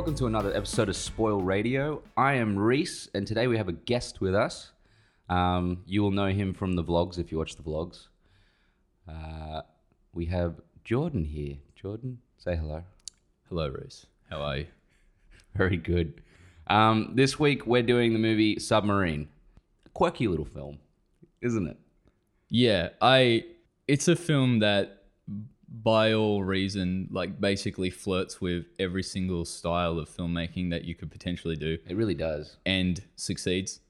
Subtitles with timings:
[0.00, 2.00] Welcome to another episode of Spoil Radio.
[2.16, 4.72] I am Reese, and today we have a guest with us.
[5.28, 8.06] Um, you will know him from the vlogs if you watch the vlogs.
[9.06, 9.60] Uh,
[10.14, 11.58] we have Jordan here.
[11.76, 12.82] Jordan, say hello.
[13.50, 14.06] Hello, Reese.
[14.30, 14.66] How are you?
[15.54, 16.22] Very good.
[16.68, 19.28] Um, this week we're doing the movie Submarine.
[19.92, 20.78] Quirky little film,
[21.42, 21.76] isn't it?
[22.48, 23.44] Yeah, I.
[23.86, 24.99] It's a film that,
[25.70, 31.10] by all reason, like basically flirts with every single style of filmmaking that you could
[31.10, 32.56] potentially do, It really does.
[32.66, 33.80] and succeeds.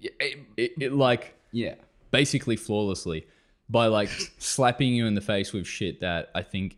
[0.00, 1.76] Yeah, it- It, it like yeah.
[2.10, 3.26] basically flawlessly
[3.68, 6.76] by like slapping you in the face with shit that I think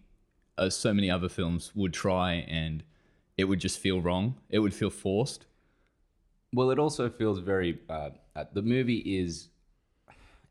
[0.58, 2.82] uh, so many other films would try and
[3.38, 4.34] it would just feel wrong.
[4.50, 5.46] It would feel forced.
[6.52, 7.78] Well, it also feels very.
[7.88, 9.48] Uh, uh, the movie is.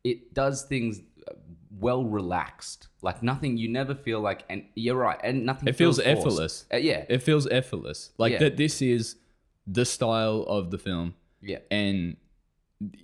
[0.04, 1.34] It does things uh,
[1.80, 3.58] well relaxed, like nothing.
[3.58, 5.68] You never feel like, and you're right, and nothing.
[5.68, 6.08] It feels forced.
[6.08, 6.66] effortless.
[6.74, 8.12] Uh, yeah, It feels effortless.
[8.18, 8.40] Like Yeah.
[8.40, 9.16] that this is
[9.68, 11.16] the style of the film.
[11.42, 12.18] yeah, and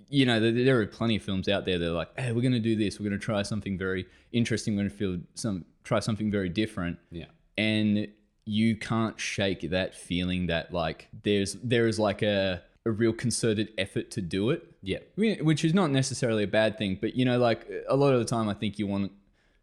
[0.10, 2.42] you know there, there are plenty of films out there that are like hey we're
[2.42, 5.18] going to do this we're going to try something very interesting we're going to feel
[5.34, 7.26] some try something very different yeah,
[7.58, 8.08] and
[8.46, 13.72] you can't shake that feeling that like there's there is like a a real concerted
[13.78, 17.40] effort to do it yeah, which is not necessarily a bad thing but you know
[17.40, 19.12] like a lot of the time i think you want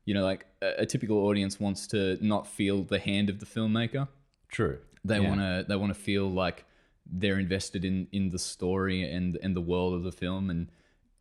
[0.05, 3.47] you know like a, a typical audience wants to not feel the hand of the
[3.47, 4.09] filmmaker
[4.51, 4.79] true.
[5.05, 5.29] they Yeah.
[5.29, 6.65] want to they want to feel like
[7.07, 10.71] they're invested in in the story and and the world of the film and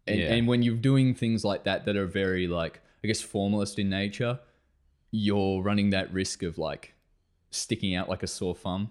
[0.07, 0.33] and, Yeah.
[0.33, 3.89] and when you're doing things like that that are very like i guess formalist in
[3.89, 4.39] nature
[5.11, 6.93] you're running that risk of like
[7.51, 8.89] sticking out like a sore thumb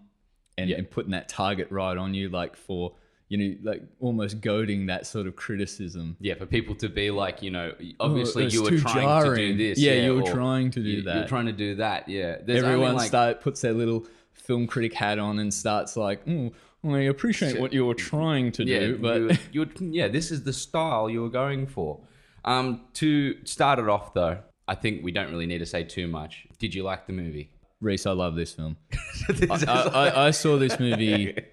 [0.61, 0.77] and, Yeah.
[0.79, 2.93] and putting that target right on you like for
[3.29, 7.43] you know like almost goading that sort of criticism Yeah, for people to be like,
[7.43, 9.57] you know, obviously Oh, you were trying to jarring.
[9.57, 9.79] do this.
[9.79, 11.15] Yeah, you were trying to do you, that.
[11.17, 12.09] You're trying to do that.
[12.09, 16.25] Yeah, There's everyone like, start puts their little film critic hat on and starts like,
[16.27, 19.79] mm, well, I appreciate what you were trying to Yeah, do, but you, you would-
[19.95, 22.01] yeah, this is the style you were going for.
[22.45, 26.09] Um, to start it off though, I think we don't really need to say too
[26.09, 26.47] much.
[26.59, 27.51] Did you like the movie?
[27.81, 28.77] Reese, I love this film.
[29.51, 31.37] I, I, I- I saw this movie.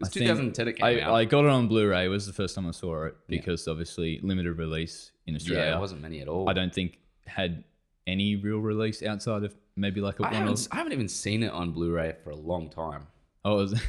[0.00, 1.14] It's I think 2010 it came I, out.
[1.14, 2.06] I got it on Blu-ray.
[2.06, 5.66] It was the first time I saw it because obviously limited release in Australia.
[5.66, 6.50] yeah, there wasn't many at all.
[6.50, 6.98] I don't think
[7.28, 7.62] had
[8.04, 10.34] any real release outside of maybe like a I one.
[10.34, 13.06] haven't, I haven't even seen it on Blu-ray for a long time.
[13.44, 13.82] oh, it was,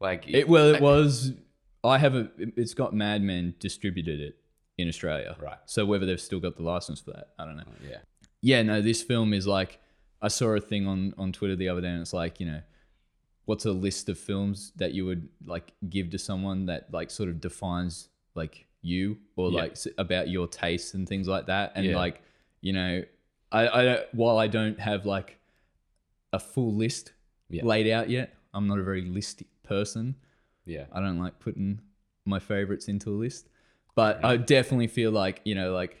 [0.00, 1.32] Like it well, it was.
[1.82, 2.28] I have a.
[2.36, 4.36] It's got Madman distributed it
[4.76, 5.56] in Australia, Right.
[5.64, 7.64] So whether they've still got the license for that, I don't know.
[7.66, 7.96] Oh, yeah,
[8.42, 9.80] yeah, no, this film is like
[10.20, 12.60] I saw a thing on on Twitter the other day, and it's like you know,
[13.44, 17.28] what's a list of films that you would like give to someone that like sort
[17.28, 19.60] of defines like you or Yeah.
[19.62, 21.96] like about your tastes and things like that, and Yeah.
[21.96, 22.22] like
[22.60, 23.04] you know,
[23.52, 25.38] I I don't, while I don't have like
[26.32, 27.12] a full list
[27.48, 27.64] Yeah.
[27.64, 30.16] laid out yet, I'm not a very listy person.
[30.66, 31.80] yeah, I don't like putting
[32.26, 33.48] my favorites into a list,
[33.94, 35.96] but I definitely feel like you know, like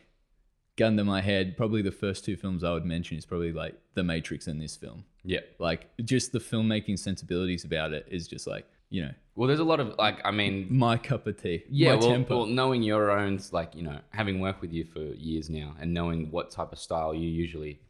[0.78, 3.74] gun to my head, probably the first two films I would mention is probably like
[3.94, 5.04] The Matrix and this film.
[5.24, 5.40] yeah.
[5.58, 9.70] Like just the filmmaking sensibilities about it is just like you know Well, there's a
[9.72, 11.64] lot of like, I mean, my cup of tea.
[11.68, 15.00] Yeah, my well, well, knowing your own, like you know, having worked with you for
[15.00, 17.80] years now, and knowing what type of style you usually,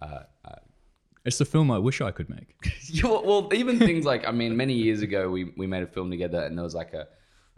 [0.00, 0.62] uh, uh,
[1.26, 2.48] it's the film I wish I could make.
[3.04, 6.40] well, even things like I mean, many years ago, we we made a film together,
[6.44, 7.06] and there was like a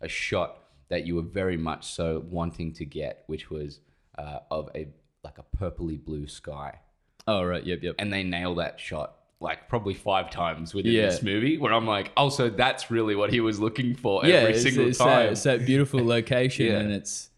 [0.01, 0.51] a shot
[0.89, 3.81] that you were very much so wanting to get, which was
[4.19, 4.89] uh, of a
[5.25, 6.81] like a purpley blue sky,
[7.27, 7.95] Oh right, yep, yep.
[7.99, 11.07] and they nail that shot like probably five times within Yeah.
[11.07, 11.59] this movie.
[11.59, 14.63] Where I'm like, oh, so that's really what he was looking for yeah, every it's,
[14.65, 15.09] single it's time.
[15.27, 16.79] That, it's that beautiful location, Yeah.
[16.81, 17.31] and it's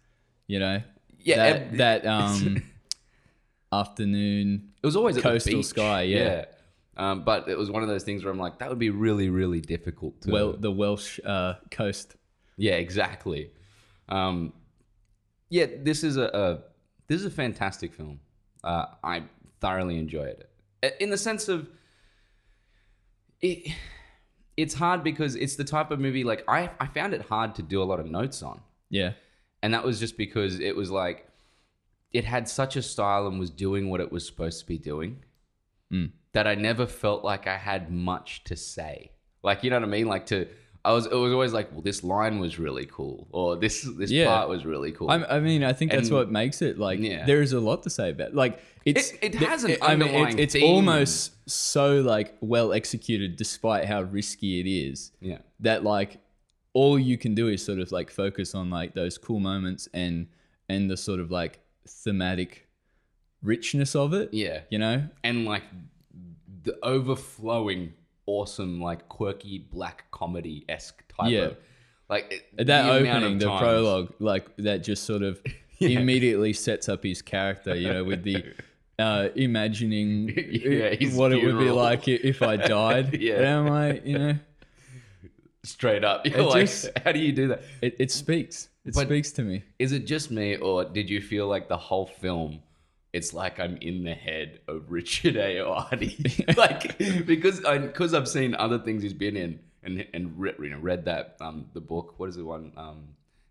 [0.47, 0.83] you know
[1.23, 2.63] Yeah, that, that um
[3.73, 6.47] afternoon It was always Coastal sky, yeah.
[6.97, 9.31] Um, but it was one of those things where I'm like, that would be really,
[9.31, 10.31] really difficult to.
[10.31, 12.17] well the Welsh uh, coast.
[12.57, 13.51] yeah, exactly.
[14.09, 14.53] Um,
[15.49, 16.59] yeah, this is a, a
[17.11, 18.21] this is a fantastic film.
[18.63, 19.25] Uh, I
[19.61, 20.45] thoroughly enjoyed
[20.83, 21.69] it in the sense of
[23.41, 23.73] it.
[24.57, 27.63] It's hard because it's the type of movie like I I found it hard to
[27.63, 28.61] do a lot of notes on.
[28.91, 29.13] Yeah,
[29.63, 31.27] And that was just because it was like
[32.13, 35.25] it had such a style and was doing what it was supposed to be doing
[35.93, 36.13] Mm.
[36.35, 39.11] that I never felt like I had much to say.
[39.43, 40.07] Like you know what I mean?
[40.07, 40.47] Like to
[40.85, 44.11] I was it was always like, well, this line was really cool, or this this
[44.11, 44.27] Yeah.
[44.27, 45.11] part was really cool.
[45.11, 47.01] I, I mean, I think that's And- what makes it like.
[47.01, 47.27] Yeah.
[47.27, 48.35] There is a lot to say about.
[48.35, 50.65] Like it's It- it has an I mean, underlying it's, it's theme.
[50.75, 55.13] almost so like well executed, despite how risky it is.
[55.21, 56.19] yeah, That like
[56.73, 60.29] all you can do is sort of like focus on like those cool moments and
[60.69, 62.69] and the sort of like thematic
[63.43, 64.33] richness of it.
[64.33, 65.65] yeah, You know, and like
[66.63, 67.93] the overflowing
[68.39, 71.41] awesome, like quirky black comedy esque type Yeah.
[71.41, 71.57] of
[72.09, 75.41] like that the opening, the times- prologue, like that just sort of
[75.81, 78.45] immediately sets up his character, you know, with the
[78.99, 83.21] uh, imagining Yeah, what it would be like if I died.
[83.21, 83.35] Yeah.
[83.37, 84.35] And I'm like, you know,
[85.63, 86.27] straight up.
[86.27, 87.63] You're like, just- how do you do that?
[87.83, 88.69] it, it speaks.
[88.85, 89.63] It But- speaks to me.
[89.79, 92.61] Is it just me, or did you feel like the whole film?
[93.13, 98.55] It's like I'm in the head of Richard Ayoade, like because I because I've seen
[98.55, 102.15] other things he's been in and and re, you know, read that um the book.
[102.19, 103.09] What is the one um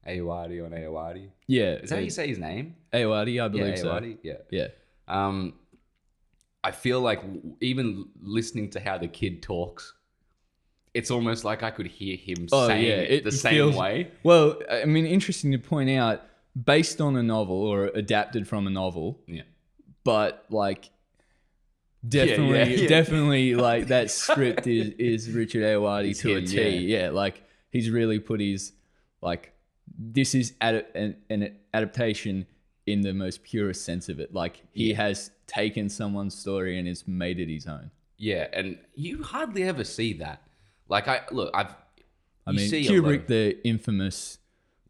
[0.07, 1.29] Ayoade on Ayoade?
[1.47, 1.73] Yeah.
[1.73, 2.75] Is that how you say his name?
[2.94, 4.13] Ayoade, I believe yeah, so.
[4.23, 4.33] Yeah.
[4.50, 4.67] Yeah.
[5.07, 5.56] Um,
[6.63, 7.21] I feel like
[7.61, 9.94] even listening to how the kid talks,
[10.94, 13.75] it's almost like I could hear him Oh, saying yeah, it it the same feels-
[13.75, 14.11] way.
[14.23, 16.21] Well, I mean, interesting to point out,
[16.62, 19.44] based on a novel or adapted from a novel, Yeah.
[20.04, 20.90] but like
[22.07, 22.88] definitely yeah, yeah.
[22.88, 26.78] definitely like that script is is Richard Ayoade to a T.
[26.80, 27.10] Yeah.
[27.10, 28.74] like he's really put his
[29.22, 29.54] like
[29.98, 32.46] this is ad- an, an adaptation
[32.86, 34.34] in the most purest sense of it.
[34.34, 37.92] Like he has taken someone's story and has made it his own.
[38.18, 40.42] Yeah, and you hardly ever see that.
[40.88, 41.74] Like I look, I've.
[42.48, 44.40] I you mean, see Kubrick, the infamous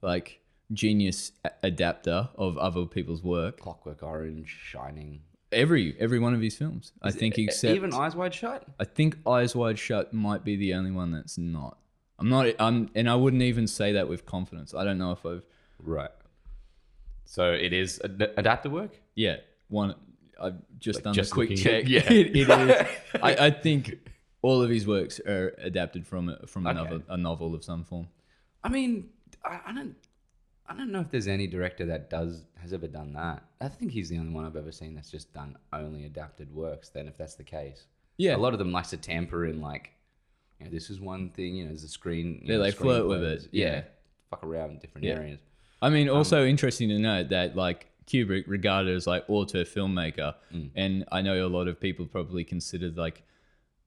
[0.02, 0.39] like
[0.74, 1.31] genius
[1.63, 3.60] adapter of other people's work.
[3.60, 5.21] Clockwork Orange, Shining,
[5.51, 8.68] Every every one of his films, I think, except even Eyes Wide Shut.
[8.80, 11.80] I think Eyes Wide Shut might be the only one that's not.
[12.19, 12.48] I'm not.
[12.60, 14.75] I'm, and I wouldn't even say that with confidence.
[14.75, 15.42] I don't know if I've.
[15.80, 16.12] Right.
[17.25, 19.00] So it is ad- adapted work.
[19.16, 19.38] Yeah,
[19.69, 19.95] one.
[20.39, 21.86] I've just done just a quick check.
[21.86, 22.13] at- yeah.
[22.13, 22.88] it, it is.
[23.24, 23.95] I, I think
[24.44, 26.77] all of his works are adapted from a, from Okay.
[26.80, 28.07] another a novel of some form.
[28.63, 29.10] I mean,
[29.44, 29.95] I, I don't.
[30.69, 33.44] I don't know if there's any director that does has ever done that.
[33.60, 36.89] I think he's the only one I've ever seen that's just done only adapted works.
[36.89, 37.86] Then, if that's the case,
[38.18, 39.92] Yeah, a lot of them likes to tamper in like,
[40.60, 41.56] you know, this is one thing.
[41.56, 42.42] You know, there's a screen.
[42.44, 43.66] Yeah, know, they flirt with it, Yeah.
[43.68, 43.83] yeah.
[44.30, 45.13] fuck around in different Yeah.
[45.16, 45.39] areas.
[45.81, 50.36] I mean, Um, also interesting to note that like Kubrick regarded as like auteur filmmaker,
[50.54, 50.69] Mm.
[50.75, 53.24] and I know a lot of people probably considered like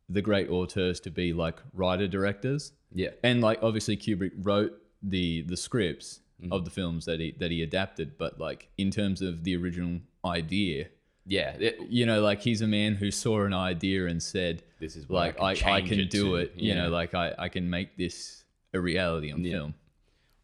[0.08, 5.42] the great auteurs to be like writer directors, Yeah, and like obviously Kubrick wrote the
[5.42, 6.52] the scripts Mm.
[6.52, 10.00] of the films that he that he adapted, but like in terms of the original
[10.24, 10.88] idea,
[11.26, 11.56] yeah.
[11.58, 15.08] it- you know, like he's a man who saw an idea and said, this is
[15.08, 16.34] like I, I, change can do to.
[16.36, 16.82] it, you Yeah.
[16.84, 18.44] know, like I, I can make this
[18.74, 19.52] a reality on Yeah.
[19.52, 19.74] film.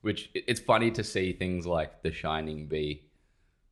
[0.03, 3.03] Which it's funny to see things like The Shining be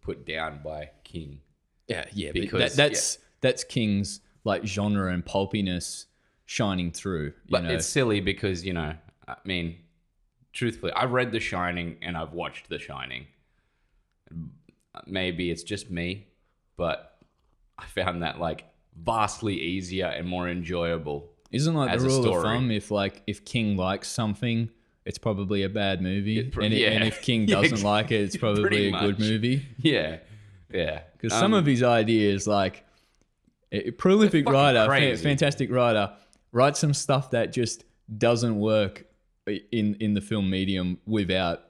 [0.02, 1.40] put down by King.
[1.88, 6.06] Yeah, yeah, Because- that, that's that's King's like genre and pulpiness
[6.46, 7.26] shining through.
[7.26, 8.94] You But know, it's silly because you know,
[9.28, 9.76] I mean,
[10.56, 13.26] truthfully, I've read The Shining and I've watched The Shining.
[15.06, 16.26] Maybe it's just me,
[16.76, 17.18] but
[17.78, 18.64] I found that like
[18.98, 21.30] vastly easier and more enjoyable.
[21.52, 24.70] isn't like as the rule of thumb if like if King likes something,
[25.04, 28.22] it's probably a bad movie, It pro- and, it- and if King doesn't like it,
[28.22, 29.66] it's probably a good movie.
[29.78, 30.18] Yeah,
[30.72, 31.02] yeah.
[31.12, 32.84] Because Um, some of his ideas, like
[33.70, 36.14] a a prolific writer, fa- fantastic writer,
[36.52, 37.84] writes some stuff that just
[38.16, 39.05] doesn't work
[39.46, 41.62] in in the film medium without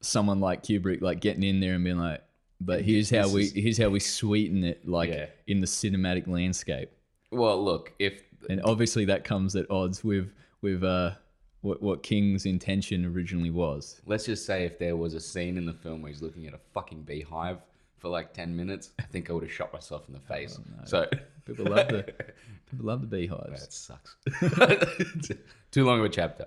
[0.00, 2.22] someone like Kubrick like getting in there and being like,
[2.60, 5.26] but here's how we here's how we sweeten it like Yeah.
[5.46, 6.90] in the cinematic landscape.
[7.30, 11.12] well, look, if And obviously that comes at odds with with uh
[11.60, 14.00] what what King's intention originally was.
[14.06, 16.54] let's just say if there was a scene in the film where he's looking at
[16.54, 17.58] a fucking beehive
[17.98, 20.58] for like 10 minutes, I think I would have shot myself in the face.
[20.84, 21.06] So
[21.44, 22.02] People love the
[22.70, 23.60] people love the beehives.
[23.60, 24.16] that sucks.
[25.70, 26.46] Too long of a chapter.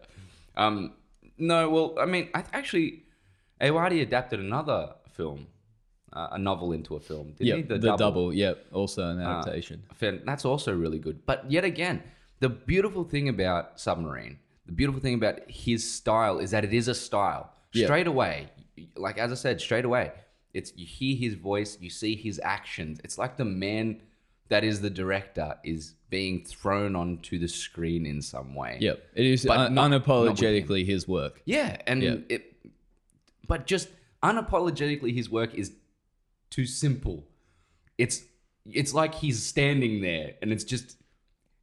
[0.55, 0.93] Um,
[1.37, 3.03] no, well, I mean, I actually,
[3.59, 5.47] Ayoade adapted another film,
[6.13, 7.33] uh, a novel into a film.
[7.33, 7.61] Didn't Yeah, he?
[7.79, 8.33] the, double.
[8.33, 9.83] Yep, also an adaptation.
[9.93, 11.25] Fan- That's also really good.
[11.25, 12.03] But yet again,
[12.39, 16.87] the beautiful thing about Submarine, the beautiful thing about his style is that it is
[16.87, 17.51] a style.
[17.73, 18.49] Straight away,
[18.97, 20.11] like as I said, straight away,
[20.53, 22.99] it's you hear his voice, you see his actions.
[23.03, 24.01] It's like the man
[24.49, 28.77] that is the director is being thrown onto the screen in some way.
[28.81, 31.41] Yep, it is un- not- not unapologetically his work.
[31.45, 32.15] Yeah, and Yeah.
[32.27, 32.53] it,
[33.47, 33.87] but just
[34.21, 35.73] unapologetically, his work is
[36.49, 37.23] too simple.
[37.97, 38.23] It's
[38.71, 40.97] it's like he's standing there, and it's just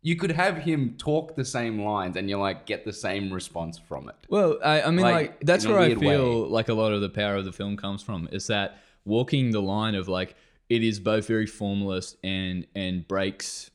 [0.03, 3.79] you could have him talk the same lines, and you like get the same response
[3.79, 4.15] from it.
[4.29, 6.49] Well, I, I mean, Like, like, that's where I feel way.
[6.51, 8.29] like a lot of the power of the film comes from.
[8.33, 10.37] Is that walking the line of like
[10.69, 13.71] it is both very formalist and and breaks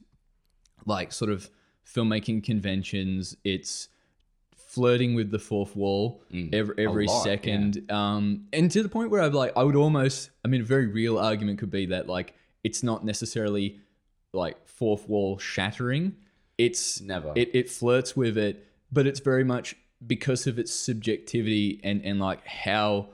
[0.86, 1.50] like sort of
[1.86, 3.36] filmmaking conventions.
[3.44, 3.90] It's
[4.56, 7.10] flirting with the fourth wall every every Mm.
[7.10, 10.62] lot, second, um, and to the point where I've like I would almost I mean
[10.62, 13.80] a very real argument could be that like it's not necessarily
[14.34, 16.16] like fourth wall shattering
[16.58, 17.34] it's Never.
[17.36, 19.76] it, it flirts with it, but it's very much
[20.06, 23.10] because of its subjectivity and and like how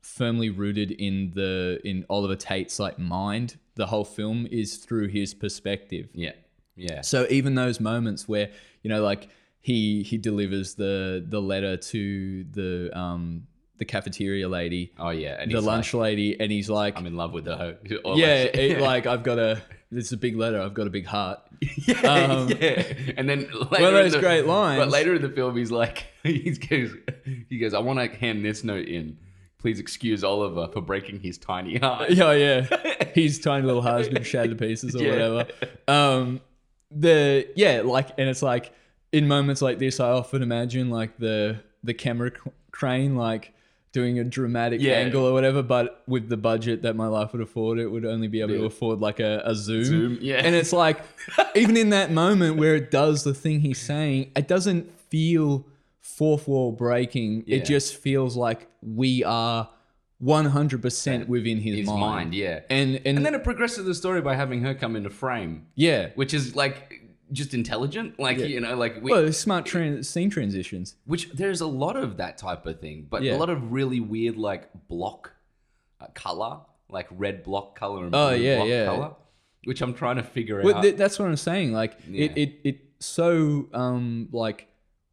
[0.00, 3.58] firmly rooted in the in Oliver Tate's like mind.
[3.74, 6.08] The whole film is through his perspective.
[6.12, 6.32] yeah,
[6.76, 8.50] yeah, So even those moments where
[8.82, 9.28] you know, like
[9.60, 13.46] he he delivers the the letter to the um
[13.78, 17.16] the cafeteria lady, oh yeah, and the lunch like, lady, and he's like, I'm in
[17.16, 17.78] love with her.
[18.04, 19.62] Or yeah, it, like I've got a
[19.92, 20.60] it's a big letter.
[20.60, 21.40] I've got a big heart.
[21.86, 22.82] yeah, Um, yeah.
[23.16, 24.78] And then later One of in those the- great lines.
[24.80, 26.90] But later in the film, he's like, he goes,
[27.48, 29.18] he goes, I want to hand this note in.
[29.58, 32.10] Please excuse Oliver for breaking his tiny heart.
[32.10, 33.04] Yeah, yeah.
[33.14, 35.10] His tiny little heart's been shattered to pieces or Yeah.
[35.12, 35.46] whatever.
[35.86, 36.40] Um,
[36.90, 38.72] the yeah, like, and it's like
[39.12, 43.52] in moments like this, I often imagine like the the camera c- crane like
[43.92, 44.92] doing a dramatic Yeah.
[44.94, 48.28] angle or whatever, but with the budget that my life would afford, it would only
[48.28, 49.84] be able to afford like a, a zoom.
[49.84, 50.36] Zoom, yeah.
[50.36, 51.00] And it's like
[51.56, 55.66] even in that moment where it does the thing he's saying, it doesn't feel
[55.98, 57.44] fourth wall breaking.
[57.46, 57.56] Yeah.
[57.56, 59.68] It just feels like we are
[60.22, 62.00] 100% within his, His mind.
[62.00, 62.60] mind, yeah.
[62.70, 66.10] And and, And then it progresses the story by having her come into frame, yeah.
[66.14, 66.99] which is like
[67.32, 70.96] just intelligent, like you know, like we, Well, smart tran- scene transitions.
[71.04, 73.36] which there's a lot of that type of thing, but Yeah.
[73.36, 75.32] a lot of really weird like block
[76.00, 78.84] uh, color, like red block color and Oh, blue yeah, block yeah.
[78.86, 79.14] color,
[79.64, 80.82] which I'm trying to figure Well, out.
[80.82, 81.72] th- that's what I'm saying.
[81.72, 82.42] Like it, Yeah.
[82.42, 84.66] it, it so um like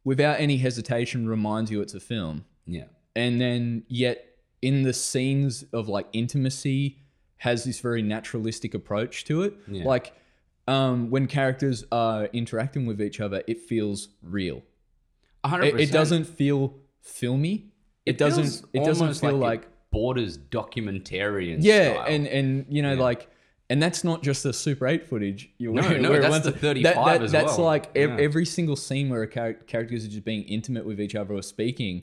[0.04, 2.84] without any hesitation reminds you it's a film, yeah,
[3.14, 4.24] and then yet
[4.60, 6.98] in the scenes of like intimacy
[7.42, 9.54] has this very naturalistic approach to it.
[9.68, 9.84] Yeah.
[9.84, 10.12] Like
[10.68, 14.62] um when characters are interacting with each other, it feels real.
[15.44, 15.90] hundred It, percent.
[15.90, 17.72] it doesn't feel filmy.
[18.06, 18.44] It, doesn't.
[18.44, 21.58] feels It doesn't almost feel it like borders documentarian.
[21.60, 22.04] yeah style.
[22.08, 23.00] and and you know Yeah.
[23.00, 23.28] like
[23.70, 26.58] and that's not just the super 8 footage you No, no, it that's the to-
[26.58, 27.66] 35 as that's well.
[27.66, 28.16] like ev- Yeah.
[28.24, 31.42] every single scene where a char- characters are just being intimate with each other or
[31.42, 32.02] speaking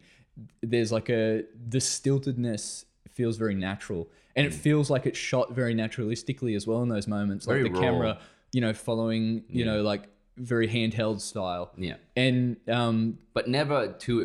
[0.62, 5.74] there's like a the stiltedness feels very natural and it feels like it's shot very
[5.74, 7.64] naturalistically as well in those moments like Mm.
[7.66, 7.80] The raw.
[7.82, 8.20] camera
[8.56, 10.04] you know following you know like
[10.38, 14.18] very handheld style yeah, and um but never too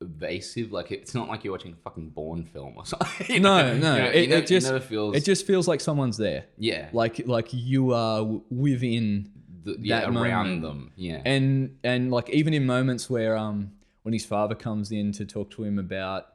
[0.00, 0.72] evasive.
[0.72, 3.26] Like it's not like you're watching a fucking Bourne film or something.
[3.36, 3.78] You no know?
[3.78, 5.16] no You know, it, you it just never feels.
[5.16, 9.30] it just feels like someone's there yeah, like like you are within
[9.64, 10.62] the, yeah that around moment.
[10.62, 10.92] them.
[10.96, 15.24] Yeah, and and like even in moments where um when his father comes in to
[15.24, 16.26] talk to him about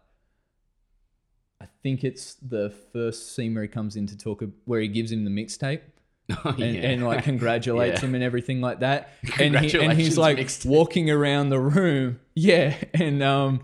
[1.61, 5.11] i think it's the first scene where he comes in to talk where he gives
[5.11, 5.81] him the mixtape
[6.29, 6.81] Oh, and, yeah.
[6.89, 8.07] and like congratulates Yeah.
[8.07, 9.09] him and everything like that.
[9.39, 12.19] And, he, and he's like walking around the room.
[12.35, 12.75] Yeah.
[12.93, 13.61] And um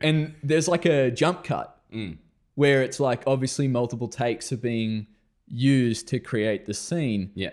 [0.00, 2.18] and there's like a jump cut Mm.
[2.56, 5.06] where it's like obviously multiple takes are being
[5.46, 7.30] used to create the scene.
[7.34, 7.50] Yeah,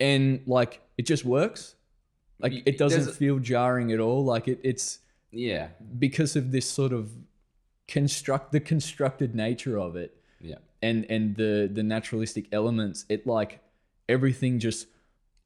[0.00, 1.74] and like it just works.
[2.40, 4.24] Like it doesn't there's feel jarring at all.
[4.24, 5.68] Like it, it's yeah,
[5.98, 7.10] because of this sort of
[7.88, 10.56] construct the constructed nature of it yeah.
[10.80, 13.60] and and the the naturalistic elements it like
[14.08, 14.86] everything just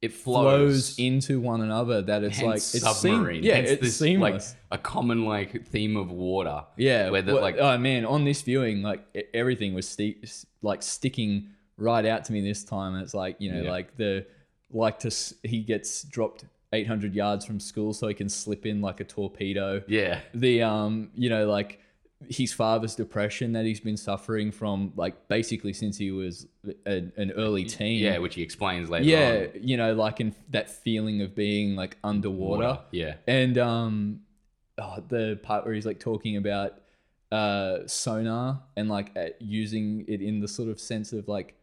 [0.01, 3.43] It flows, flows, into one another that it's like Hence it's seam- submarine.
[3.43, 6.63] yeah Hence it's this, seamless Like a common like theme of water.
[6.77, 9.01] yeah where the, well, like- oh man on this viewing like
[9.33, 10.17] everything was sti-
[10.61, 13.71] like sticking right out to me this time and it's like you know Yeah.
[13.71, 14.25] like the
[14.71, 15.11] like to
[15.43, 19.81] he gets dropped 800 yards from school so he can slip in like a torpedo
[19.87, 21.79] Yeah, the um you know like
[22.27, 26.47] his father's depression that he's been suffering from like basically since he was
[26.85, 29.05] a, an early teen yeah, which he explains later.
[29.05, 29.61] yeah on.
[29.61, 34.19] you know like in that feeling of being like underwater Yeah, and um
[34.77, 36.79] oh, the part where he's like talking about
[37.31, 41.55] uh sonar and like uh, using it in the sort of sense of like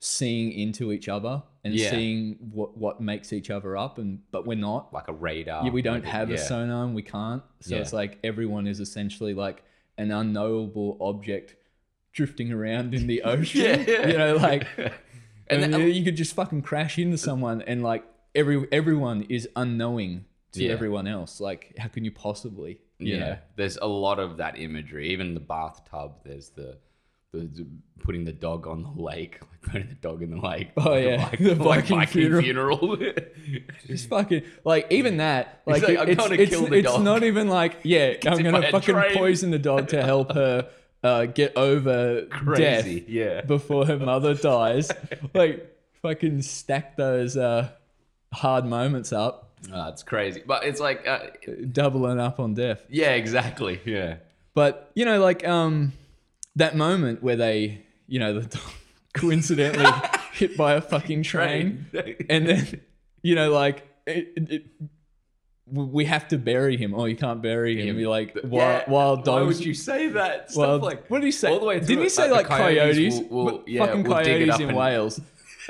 [0.00, 1.88] seeing into each other and Yeah.
[1.90, 5.64] seeing what what makes each other up and but we're not like a radar.
[5.64, 7.42] yeah, we don't have a sonar and we can't.
[7.60, 7.80] So Yeah.
[7.80, 9.62] it's like everyone is essentially like
[9.98, 11.56] an unknowable object
[12.12, 13.84] drifting around in the ocean.
[13.86, 14.06] Yeah.
[14.08, 14.66] You know, like
[15.46, 19.48] And and then- you could just fucking crash into someone and like every everyone is
[19.56, 20.72] unknowing to Yeah.
[20.72, 21.40] everyone else.
[21.40, 22.80] Like how can you possibly?
[22.98, 23.36] You yeah, know?
[23.56, 25.10] there's a lot of that imagery.
[25.10, 26.78] Even the bathtub, there's the,
[27.34, 27.66] the, the
[28.00, 30.70] putting the dog on the lake, like putting the dog in the lake.
[30.76, 32.42] Oh, like yeah, bike- the like Viking funeral.
[32.42, 32.96] funeral.
[33.86, 36.98] Just fucking like even that like, like, it- "I'm it's gonna it's, kill the it's
[36.98, 39.16] not even like yeah I'm gonna fucking train.
[39.16, 40.68] poison the dog to help her
[41.02, 43.42] uh, get over death Crazy, yeah.
[43.42, 44.90] before her mother dies
[45.34, 47.68] like fucking stack those uh,
[48.32, 51.20] hard moments up Oh, it's crazy, but it's like, uh,
[51.72, 54.16] doubling up on death yeah, exactly, yeah,
[54.54, 55.92] but you know like um
[56.56, 58.62] that moment where they you know the dog
[59.14, 59.90] coincidentally
[60.32, 61.86] hit by a fucking train
[62.28, 62.80] and then
[63.22, 64.64] you know like it, it,
[65.66, 66.94] we have to bury him.
[66.94, 67.98] Oh, you can't bury him.
[67.98, 69.56] You're like Yeah, wild, wild Why dogs.
[69.58, 70.50] would you say that?
[70.50, 71.48] Stuff Well, like what did he say?
[71.50, 73.18] all the way Didn't he say the like coyotes?
[73.30, 75.20] will- will- yeah, fucking it coyotes up in and- Wales.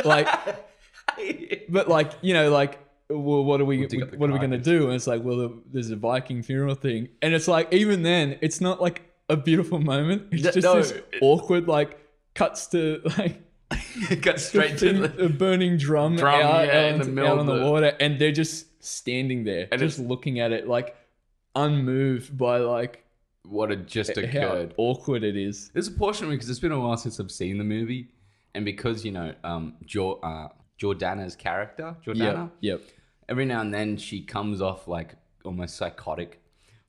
[0.05, 0.27] Like,
[1.69, 3.87] but like you know, like, well, what are we?
[3.87, 4.87] the what are we gonna do?
[4.87, 8.61] And it's like, well, there's a Viking funeral thing, and it's like, even then, it's
[8.61, 10.29] not like a beautiful moment.
[10.33, 11.99] It's just no, this awkward, like,
[12.35, 13.41] cuts to like
[14.21, 17.39] Got straight to the a burning drum, Drum, out, yeah, out, in the middle out
[17.39, 20.95] on the the- water, and they're just standing there, And just looking at it, like
[21.57, 23.05] unmoved by like
[23.45, 24.75] what had just how occurred.
[24.77, 25.71] awkward it is.
[25.73, 28.09] There's a portion of me because it's been a while since I've seen the movie,
[28.55, 30.49] and because you know, um, jo- uh,
[30.81, 32.81] Jordana's character, Jordana, Yep.
[32.81, 32.81] Yep.
[33.29, 35.15] every now and then she comes off like
[35.45, 36.41] almost psychotic,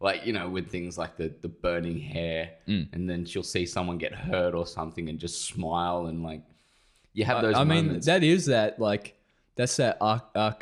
[0.06, 2.88] like you know, with things like the the burning hair, Mm.
[2.94, 6.42] and then she'll see someone get hurt or something and just smile and like
[7.14, 8.06] you have those I mean, moments.
[8.06, 9.16] that is that like
[9.56, 10.62] that's that arch, arch,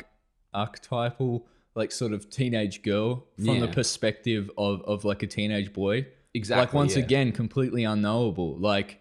[0.52, 6.06] archetypal like sort of teenage girl from the perspective of of like a teenage boy.
[6.32, 6.64] exactly.
[6.64, 7.02] like once yeah.
[7.04, 8.56] again, completely unknowable.
[8.58, 9.00] Like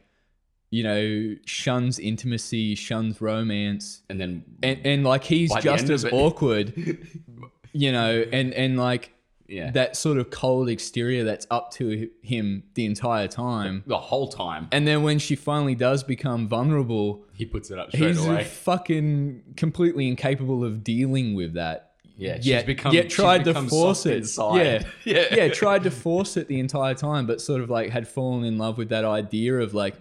[0.72, 6.74] you know, shuns intimacy, shuns romance, and then and and like he's just as awkward,
[7.74, 9.14] you know, and and like
[9.48, 13.84] yeah, that sort of cold exterior that's up to him the entire time.
[13.86, 17.90] the whole time And then when she finally does become vulnerable, he puts it up
[17.90, 18.44] straight he's away.
[18.46, 21.90] fucking completely incapable of dealing with that.
[22.16, 24.18] Yeah, she's yet, become- yet tried to force it.
[24.18, 24.58] inside.
[24.66, 24.84] Yeah,
[25.32, 25.36] Yeah.
[25.36, 28.58] yeah, tried to force it the entire time, but sort of like had fallen in
[28.60, 29.96] love with that idea of like,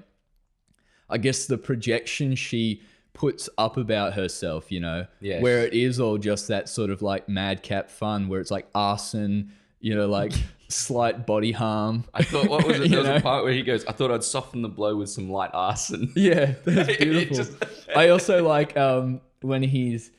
[1.08, 2.82] I guess the projection she
[3.14, 7.02] puts up about herself, you know, Yeah, where it is all just that sort of
[7.02, 10.33] like madcap fun, where it's like arson, you know, like
[10.69, 12.04] slight body harm.
[12.14, 12.88] I thought, what was it?
[12.90, 13.16] There was know?
[13.16, 16.12] a part where he goes, I thought I'd soften the blow with some light arson.
[16.16, 17.37] Yeah, that's beautiful.
[17.37, 17.53] just-
[17.94, 20.11] I also like um, when he's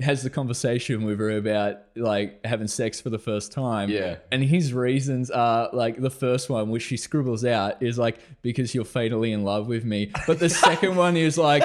[0.00, 3.90] has the conversation with her about like having sex for the first time.
[3.90, 4.18] Yeah.
[4.30, 8.76] And his reasons are like the first one, which she scribbles out, is like because
[8.76, 10.12] you're fatally in love with me.
[10.26, 11.64] But the second one is like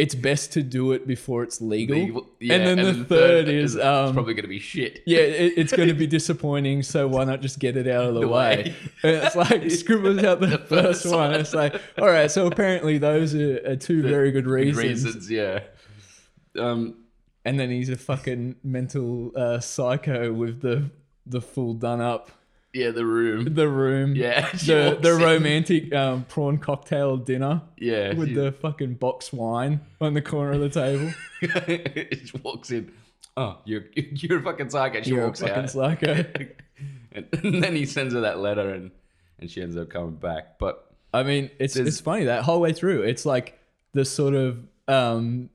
[0.00, 1.96] it's best to do it before it's legal.
[1.96, 5.02] Legal- yeah, and then the, third, is it's um probably going to be shit.
[5.06, 8.14] yeah, it, it's going to be disappointing, so why not just get it out of
[8.14, 8.56] the, The way?
[8.56, 8.74] way.
[9.02, 11.34] And it's like scribbles out the, first, first one.
[11.34, 15.04] It's like, all right, so apparently those are, are two very good reasons.
[15.04, 15.60] Reasons, yeah.
[16.58, 16.96] Um,
[17.44, 20.90] And then he's a fucking mental uh, psycho with the
[21.26, 22.30] the full done up
[22.72, 23.54] yeah, the room.
[23.54, 24.14] the room.
[24.14, 29.80] Yeah, the the romantic um, prawn cocktail dinner Yeah, with she- the fucking box wine
[30.00, 31.12] on the corner of the table.
[32.26, 32.92] she walks in.
[33.36, 35.02] Oh, you're you're a fucking psycho.
[35.02, 36.24] She You're a walks fucking out, psycho.
[37.12, 38.90] and, and then he sends her that letter, and
[39.38, 40.58] and she ends up coming back.
[40.58, 43.02] But I mean, it's There's- it's funny that whole way through.
[43.02, 43.58] It's like
[43.92, 45.48] the sort of um,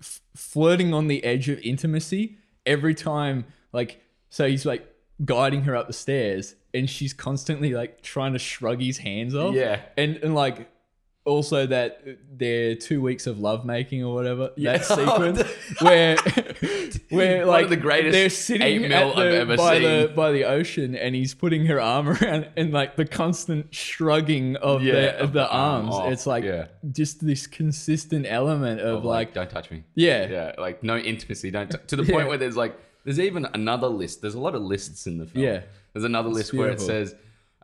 [0.00, 3.44] f- flirting on the edge of intimacy every time.
[3.72, 4.86] Like, so he's like
[5.24, 9.54] guiding her up the stairs, and she's constantly like trying to shrug his hands off.
[9.54, 9.80] Yeah.
[9.96, 10.68] and and like
[11.24, 12.00] also that
[12.38, 14.78] their two weeks of lovemaking or whatever Yeah.
[14.78, 15.42] that sequence
[15.82, 16.16] where
[17.10, 20.06] where One like of the greatest they're sitting eight mil at I've ever by the
[20.06, 20.16] seen.
[20.16, 24.82] by the ocean and he's putting her arm around and like the constant shrugging of
[24.82, 26.68] Yeah, the of the, the arms it's like yeah.
[26.92, 29.84] just this consistent element of of like, like don't touch me.
[29.96, 31.50] yeah Yeah, like no intimacy.
[31.50, 32.74] Don't t- to the point where there's like
[33.08, 34.20] there's even another list.
[34.20, 35.42] There's a lot of lists in the film.
[35.42, 35.62] Yeah.
[35.94, 36.86] there's another list where it beautiful.
[36.88, 37.14] says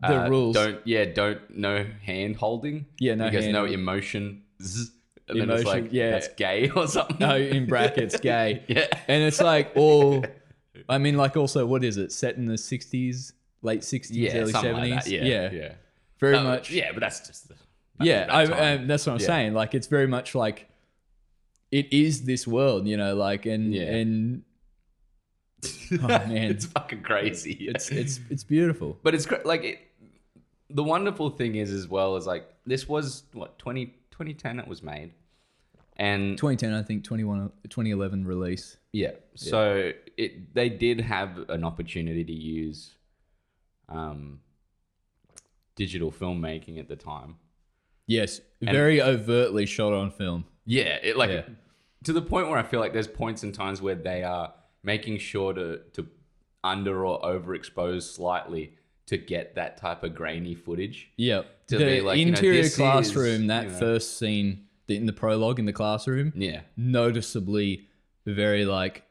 [0.01, 0.55] The uh, rules.
[0.55, 2.87] Don't yeah, don't no hand holding.
[2.99, 4.43] Yeah, no because hand no emotion.
[4.63, 4.91] zzz,
[5.29, 6.11] And then it's Emotion, like yeah.
[6.13, 7.19] that's gay or something.
[7.21, 10.25] No, in brackets gay yeah, and it's like all
[10.89, 14.53] I mean like also what is it set in the 60s late 60s yeah, early
[14.53, 15.11] something 70s like that.
[15.11, 15.73] Yeah, yeah, yeah,
[16.21, 17.55] very Uh, much Yeah, but that's just the,
[18.01, 18.81] yeah, that I, time.
[18.83, 19.27] I, that's what I'm Yeah.
[19.27, 19.55] saying.
[19.55, 20.69] Like, it's very much like
[21.71, 23.15] it is this world, you know.
[23.15, 23.83] Like, and Yeah.
[23.99, 24.43] and
[26.03, 27.53] oh man, it's fucking crazy.
[27.71, 28.99] it's it's it's beautiful.
[29.03, 29.79] but it's cra- like it,
[30.71, 34.83] the wonderful thing is as well as like this was what 20, 2010 it was
[34.83, 35.13] made
[35.97, 38.77] and 2010, I think 21, 2011 release.
[38.93, 42.95] yeah so it they did have an opportunity to use
[43.89, 44.41] um
[45.77, 47.37] digital filmmaking at the time
[48.07, 50.45] Yes, very overtly shot on film.
[50.67, 51.43] yeah it like Yeah.
[52.05, 54.53] to the point where i feel like there's points and times where they are
[54.85, 56.07] making sure to to
[56.63, 58.75] under or overexpose slightly
[59.07, 61.67] to get that type of grainy footage Yep.
[61.69, 64.97] To the be like, you know, interior is, classroom, that you know- first scene the-
[64.97, 67.87] in the prologue in the classroom, yeah noticeably
[68.27, 69.03] very like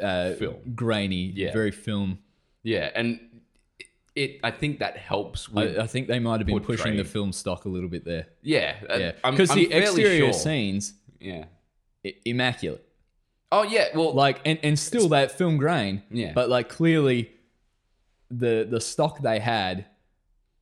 [0.00, 0.56] uh, Film.
[0.74, 1.52] grainy, Yeah.
[1.52, 2.18] very film.
[2.62, 3.18] Yeah, and
[4.14, 4.38] it.
[4.44, 5.76] I think that helps with.
[5.78, 8.26] I, I think they might have been pushing the film stock a little bit there.
[8.42, 10.32] yeah, uh, Yeah, because the exterior sure.
[10.32, 11.46] scenes Yeah,
[12.24, 12.84] immaculate.
[13.50, 16.32] Oh yeah, well, like and, and still that film grain Yeah.
[16.34, 17.30] but like clearly
[18.30, 19.86] the the stock they had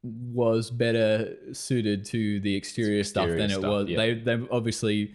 [0.03, 3.97] was better suited to the exterior, stuff Exterior than it was yeah.
[3.97, 5.15] they they're obviously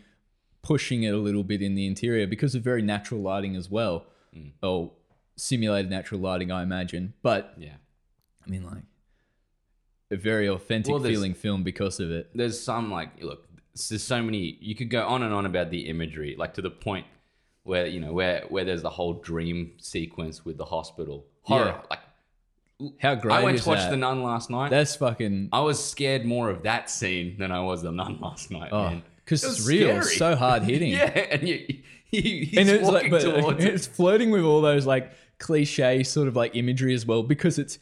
[0.64, 4.06] pushing it a little bit in the interior because of very natural lighting as well
[4.36, 4.52] Mm.
[4.64, 4.92] or
[5.36, 7.74] simulated natural lighting i imagine but yeah.
[8.46, 8.84] i mean like
[10.10, 13.46] a very authentic Well, feeling film because of it There's some like look,
[13.90, 14.58] there's so many.
[14.62, 17.06] You could go on and on about the imagery, like to the point
[17.63, 21.76] where you know where where there's the whole dream sequence with the hospital horror.
[21.80, 21.82] Yeah.
[21.89, 22.00] Like
[23.00, 23.91] how great I went to watch that?
[23.91, 24.69] The Nun last night.
[24.71, 28.50] that's fucking I was scared more of that scene than I was the Nun last
[28.50, 28.69] night.
[28.71, 29.04] oh man.
[29.24, 29.97] because It it's real scary.
[30.00, 31.58] it's so hard hitting Yeah, and you,
[32.10, 33.24] he, he's and it's like, but
[33.60, 33.63] it.
[33.63, 37.78] it's flirting with all those like cliche sort of like imagery as well because it's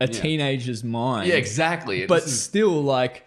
[0.00, 1.28] a teenager's mind.
[1.28, 2.06] Yeah, exactly.
[2.06, 3.24] But is- still, like,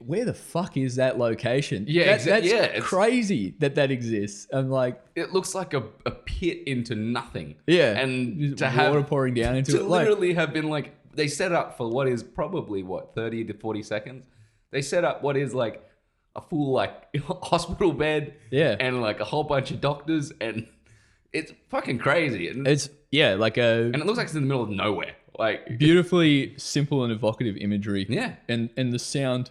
[0.00, 1.84] where the fuck is that location?
[1.88, 4.46] Yeah, That- exa- that's yeah, crazy that that exists.
[4.52, 7.56] I'm like, it looks like a, a pit into nothing.
[7.66, 9.84] yeah, and to water have water pouring down into to it.
[9.84, 13.54] Like, literally have been like they set up for what is probably what 30 to
[13.54, 14.26] 40 seconds
[14.70, 15.86] they set up what is like
[16.34, 18.76] a full like hospital bed Yeah.
[18.80, 20.66] and like a whole bunch of doctors and
[21.34, 24.46] it's fucking crazy and, it's yeah, like a and it looks like it's in the
[24.46, 28.06] middle of nowhere like beautifully simple and evocative imagery.
[28.08, 29.50] yeah and and the sound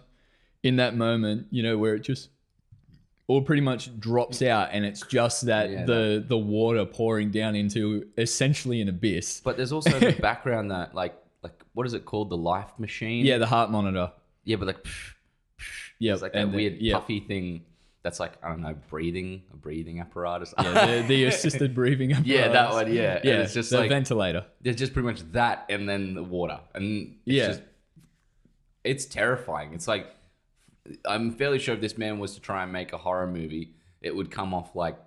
[0.62, 2.28] in that moment, you know, where it just
[3.28, 7.54] all pretty much drops out, and it's just that Yeah, the the water pouring down
[7.56, 9.40] into essentially an abyss.
[9.44, 13.24] but there's also the background that like like what is it called the life machine
[13.24, 14.12] Yeah, the heart monitor.
[14.44, 14.86] yeah but like
[15.98, 16.94] Yeah, it's like that and the- weird yeah.
[16.94, 17.64] puffy thing
[18.04, 22.10] that's like i don't know breathing a breathing apparatus Yeah, the, the assisted breathing.
[22.24, 22.92] Yeah, that one.
[22.92, 24.44] Yeah, And Yeah, it's just the like ventilator.
[24.60, 27.46] there's just pretty much that, and then the water, and it's Yeah.
[27.46, 27.62] just,
[28.84, 29.72] it's terrifying.
[29.74, 30.06] It's like
[31.04, 34.14] I'm fairly sure if this man was to try and make a horror movie, it
[34.14, 34.98] would come off like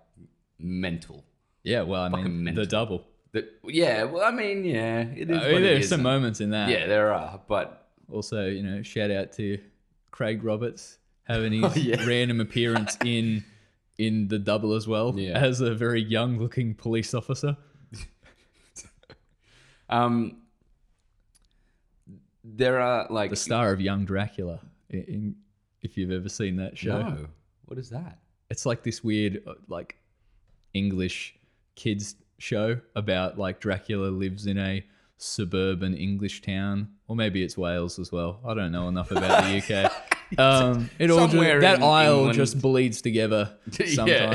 [0.58, 1.26] mental.
[1.64, 2.64] Yeah, well, I Fucking mean, mental.
[2.64, 3.06] the double.
[3.34, 5.38] That yeah, well, I mean, yeah, it is.
[5.44, 6.70] I mean, there's some moments in that.
[6.70, 9.58] Yeah, there are, but Also, you know, shout out to
[10.12, 12.06] Craig Roberts having his Oh, yeah.
[12.06, 13.44] random appearance in
[13.98, 15.38] in the double as well Yeah.
[15.40, 17.58] as a very young looking police officer.
[19.90, 20.38] um,
[22.44, 24.60] there are like the star of Young Dracula.
[24.90, 25.36] In,
[25.86, 27.28] if you've ever seen that show, no,
[27.66, 28.20] what is that?
[28.50, 29.96] it's like this weird, uh, like
[30.74, 31.36] English
[31.76, 34.84] kids show about like Dracula lives in a
[35.18, 38.40] suburban English town, or maybe it's Wales as well.
[38.46, 39.92] I don't know enough about the UK.
[40.40, 42.34] Um, it all just, that aisle England.
[42.34, 43.86] just bleeds together Yeah.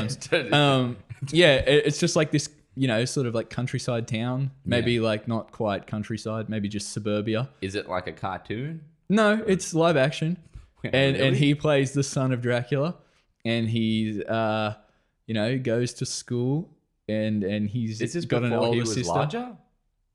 [0.07, 0.53] sometimes.
[0.53, 0.95] um,
[1.31, 4.51] yeah, it's just like this, you know, sort of like countryside town.
[4.65, 7.49] Maybe like not quite countryside, maybe just suburbia.
[7.59, 8.85] Is it like a cartoon?
[9.09, 10.37] No, it's live action,
[10.93, 11.37] and and Really?
[11.37, 12.95] he plays the son of Dracula,
[13.45, 14.75] and he's uh,
[15.27, 16.69] you know, goes to school,
[17.07, 19.11] and and he's this Is this got an older sister.
[19.13, 19.57] larger?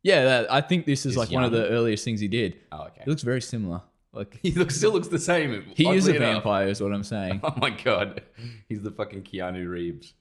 [0.03, 2.59] Yeah, that, I think this is He's like one of the earliest things he did.
[2.71, 3.01] Oh, okay.
[3.03, 3.83] It looks very similar.
[4.13, 5.65] Like He looks, still looks the same.
[5.75, 6.35] he is a enough.
[6.45, 7.41] vampire, is what I'm saying.
[7.45, 8.23] Oh my god,
[8.69, 10.15] he's the fucking Keanu Reeves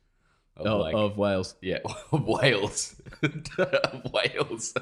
[0.57, 1.55] of, of, like, of Wales.
[1.61, 1.79] yeah,
[2.11, 4.73] of Wales, of Wales.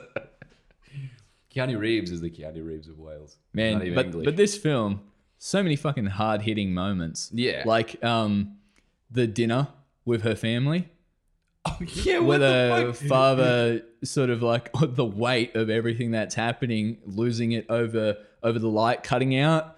[1.54, 3.38] Keanu Reeves is the Keanu Reeves of Wales.
[3.54, 4.26] Man, but English.
[4.26, 5.02] but this film,
[5.46, 7.30] so many fucking hard hitting moments.
[7.34, 7.64] Yeah.
[7.66, 8.56] like um,
[9.12, 9.68] the dinner
[10.06, 10.88] with her family.
[11.66, 16.98] oh, yeah, where the the father sort of like the weight of everything that's happening,
[17.06, 19.78] losing it over over the light cutting out.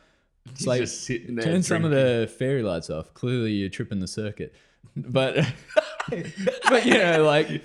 [0.52, 1.46] It's He's like just sitting there.
[1.46, 3.16] turn some of the fairy lights off.
[3.16, 4.54] Clearly, you're tripping the circuit.
[4.96, 5.52] But
[6.08, 7.64] but you know, like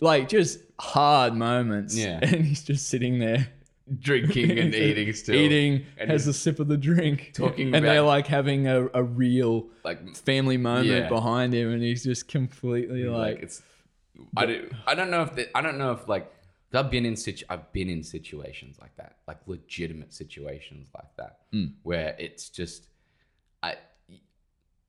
[0.00, 1.94] like just hard moments.
[1.94, 2.20] Yeah.
[2.22, 3.48] and he's just sitting there
[3.98, 8.00] drinking and eating still, eating, and has a sip of the drink, talking and they're
[8.02, 11.08] like having a, a real like family moment Yeah.
[11.08, 13.62] behind him, and he's just completely like like, it's.
[14.36, 14.72] I don't.
[14.86, 16.30] I don't know if the, I don't know if like
[16.72, 17.44] I've been in situ.
[17.48, 21.66] I've been in situations like that, like legitimate situations like that, Hmm.
[21.82, 22.88] where it's just,
[23.62, 23.74] I,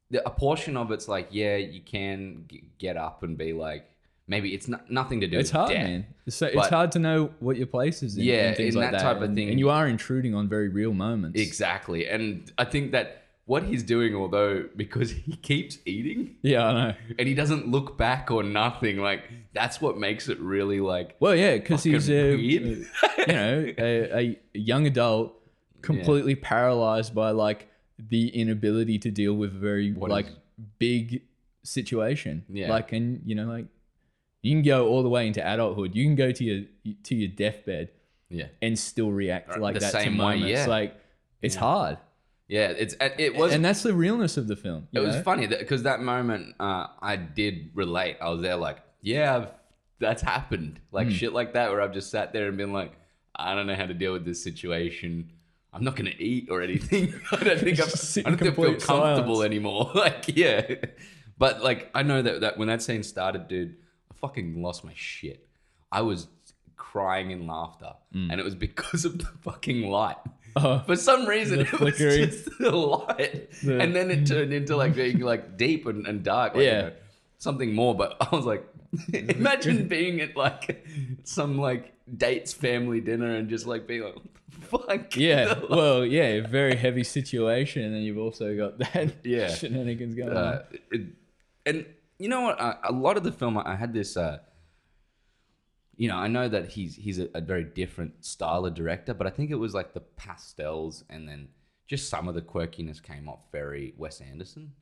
[0.09, 3.85] the, a portion of it's like, yeah, you can g- get up and be like,
[4.27, 5.37] maybe it's not, nothing to do.
[5.39, 5.83] It's with hard, death.
[5.83, 6.05] man.
[6.25, 8.23] It's, so, it's hard to know what your place is in.
[8.23, 9.49] Yeah, and things in like that that type of thing.
[9.49, 11.39] And you are intruding on very real moments.
[11.39, 16.73] Exactly, and I think that what he's doing, although because he keeps eating Yeah, I
[16.73, 16.93] know.
[17.19, 19.21] and he doesn't look back or nothing, like
[19.53, 21.15] that's what makes it really like.
[21.19, 22.85] Well, yeah, because he's Fucking a, you
[23.27, 25.33] know a, a young adult,
[25.83, 27.67] completely paralyzed by like
[27.99, 30.35] the inability to deal with a very What like is-
[30.79, 31.21] big
[31.63, 32.45] situation.
[32.49, 32.69] Yeah.
[32.69, 33.65] like and you know like
[34.45, 35.95] you can go all the way into adulthood.
[35.95, 36.65] You can go to your
[37.03, 37.89] to your deathbed
[38.29, 40.47] Yeah, and still react like the that to same way, moments.
[40.49, 40.65] yeah.
[40.67, 40.95] Like
[41.41, 41.97] it's hard.
[42.47, 44.87] Yeah, it's it was and that's the realness of the film.
[44.93, 48.17] it you was funny because that moment uh, I did relate.
[48.21, 49.47] I was there like, yeah, I've,
[49.99, 50.79] that's happened.
[50.91, 52.93] Like shit like that where I've just sat there and been like,
[53.35, 55.31] I don't know how to deal with this situation.
[55.73, 57.15] I'm not gonna eat or anything.
[57.31, 59.43] I don't think I'm, I don't think I feel comfortable silence.
[59.43, 59.91] anymore.
[59.95, 60.75] like yeah,
[61.39, 63.75] but like I know that that when that scene started, dude,
[64.21, 65.47] fucking lost my shit.
[65.91, 66.27] I was
[66.77, 70.17] crying in laughter, and it was because of the fucking light.
[70.57, 74.75] Oh, For some reason, it was just the light, The- and then it turned into
[74.77, 76.81] like being like deep and, and dark, like, you Yeah.
[76.81, 76.91] know,
[77.39, 77.93] something more.
[77.95, 78.65] But I was like,
[79.13, 80.85] imagine being at like
[81.23, 84.15] some like dates family dinner and just like being like,
[84.61, 85.59] fuck, yeah.
[85.69, 89.49] Well, yeah, very heavy situation, and then you've also got that Yeah.
[89.53, 90.37] shenanigans going on.
[90.37, 91.01] uh, it-
[91.65, 91.85] and
[92.17, 92.59] you know what?
[92.59, 94.17] A, a lot of the film, I had this.
[94.17, 94.39] Uh,
[95.97, 99.27] you know, I know that he's he's a, a very different style of director, but
[99.27, 101.49] I think it was like the pastels and then
[101.87, 104.73] just some of the quirkiness came off very Wes Anderson.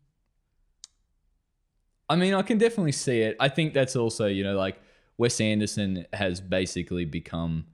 [2.09, 3.35] I mean, I can definitely see it.
[3.39, 4.79] I think that's also, you know, like
[5.17, 7.65] Wes Anderson has basically become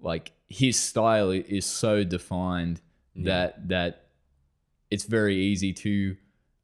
[0.00, 2.80] like his style is so defined
[3.16, 4.08] that that
[4.90, 6.16] it's very easy to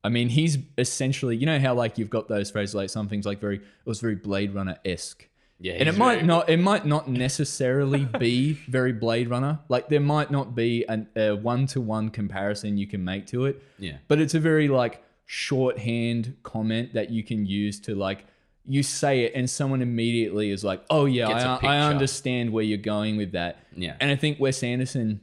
[0.04, 3.24] I mean, he's essentially, you know how like you've got those phrases like some things
[3.26, 5.28] like very it was very Blade Runner esque.
[5.60, 9.88] Yeah, and it might very- not it might not necessarily be very blade runner like
[9.88, 13.98] there might not be an, a one-to-one comparison you can make to it Yeah.
[14.08, 18.24] but it's a very like shorthand comment that you can use to like
[18.66, 21.28] you say it and someone immediately is like oh yeah
[21.62, 23.94] I, I, understand where you're going with that Yeah.
[24.00, 25.20] and i think wes anderson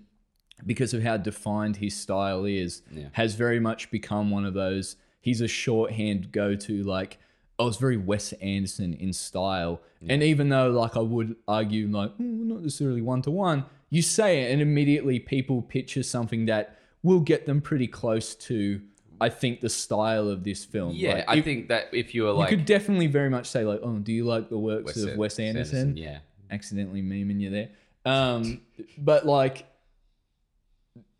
[0.65, 3.07] because of how defined his style is Yeah.
[3.13, 7.17] has very much become one of those he's a shorthand go-to like
[7.59, 9.81] I was very wes anderson in style.
[10.07, 14.51] And even though like i would argue like "Mm, not necessarily one-to-one you say it
[14.51, 18.81] and immediately people picture something that will get them pretty close to
[19.19, 20.93] i think the style of this film.
[20.95, 23.47] Yeah, Like, I if- think that if you were like, you could definitely very much
[23.47, 25.97] say like oh do you like the works of wes anderson?
[25.97, 26.19] Yeah,
[26.51, 27.69] accidentally memeing you there.
[28.05, 28.61] Um,
[28.97, 29.65] but like,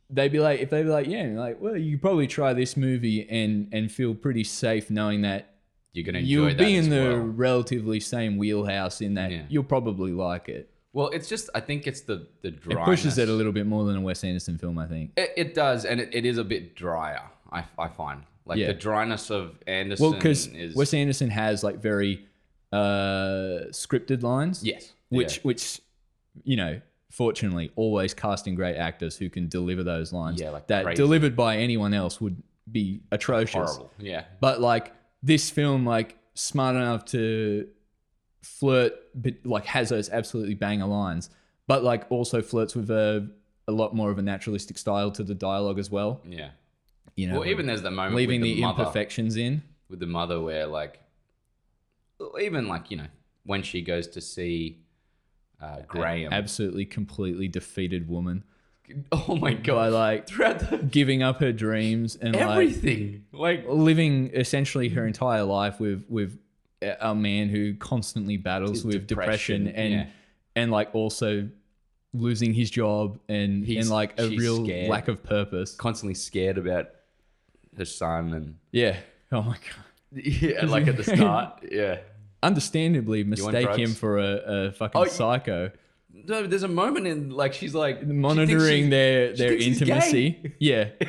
[0.10, 2.76] they'd be like, if they'd be like, yeah, like, well, you could probably try this
[2.78, 5.56] movie and and feel pretty safe knowing that
[5.94, 7.18] you're gonna enjoy you'll that be as in the well.
[7.20, 9.44] relatively same wheelhouse in that Yeah.
[9.50, 10.70] you'll probably like it.
[10.94, 12.86] Well, it's just I think it's the the It dryness.
[12.86, 15.12] pushes it a little bit more than a Wes Anderson film, I think.
[15.18, 17.22] It, it does, and it, it is a bit drier.
[17.52, 18.68] I, I find like Yeah.
[18.68, 20.04] the dryness of Anderson.
[20.04, 22.26] Well, because is Wes Anderson has like very
[22.72, 24.64] uh, scripted lines.
[24.64, 25.82] yes, which which
[26.44, 30.84] you know fortunately always casting great actors who can deliver those lines Yeah, like that
[30.86, 30.96] crazy.
[30.98, 32.42] delivered by anyone else would
[32.72, 33.92] be atrocious horrible.
[33.98, 34.94] Yeah, but like
[35.24, 37.68] this film like smart enough to
[38.44, 41.30] flirt but like has those absolutely banger lines
[41.68, 43.30] but like also flirts with a
[43.68, 46.50] a lot more of a naturalistic style to the dialogue as well yeah.
[47.16, 50.08] you know Well, even there's the moment leaving the, the, mother, imperfections in with the
[50.08, 51.02] mother where like,
[52.40, 53.08] even like you know
[53.44, 54.78] when she goes to see
[55.62, 56.32] uh, Graham.
[56.34, 58.44] absolutely completely defeated woman
[59.12, 59.94] oh my by god!
[59.94, 65.44] like Throughout the, giving up her dreams and like everything, like living essentially her entire
[65.44, 66.40] life with with
[66.82, 70.06] a a man who constantly battles with depression, depression, and yeah.
[70.56, 71.48] and like also
[72.14, 74.90] losing his job and He's- and like a real scared.
[74.90, 75.76] lack of purpose.
[75.76, 76.90] constantly scared about
[77.78, 78.98] her son and Yeah.
[79.32, 79.86] Oh my god.
[80.26, 82.00] yeah, like at the start, yeah.
[82.42, 83.98] Understandably mistake him drugs?
[83.98, 84.24] for a,
[84.68, 85.72] a fucking Oh, you- psycho.
[86.26, 89.82] No, there's a moment in like she's like she Monitoring she's- their their thinks he's
[89.82, 90.54] intimacy.
[90.60, 90.90] Yeah.
[91.00, 91.08] but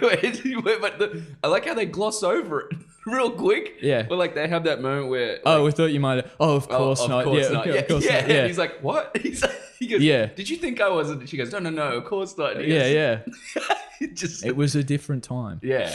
[0.98, 3.76] the, I like how they gloss over it real quick.
[3.82, 4.02] Yeah.
[4.02, 5.38] But like they have that moment where.
[5.44, 6.24] Oh, like, Oh, we thought you might.
[6.38, 7.24] Oh, of oh, course of not.
[7.24, 7.66] course yeah, not.
[7.68, 8.20] of Yeah, course yeah.
[8.20, 8.30] not.
[8.30, 8.46] Yeah.
[8.46, 9.16] He's like, what?
[9.20, 10.26] He's like, he goes, Yeah.
[10.26, 11.28] Did you think I wasn't?
[11.28, 11.88] She goes, no, no, no.
[11.92, 12.52] Of course not.
[12.56, 12.80] And he yeah,
[13.14, 13.74] goes, yeah.
[14.00, 14.44] it just.
[14.44, 15.60] It was a different time.
[15.62, 15.94] yeah.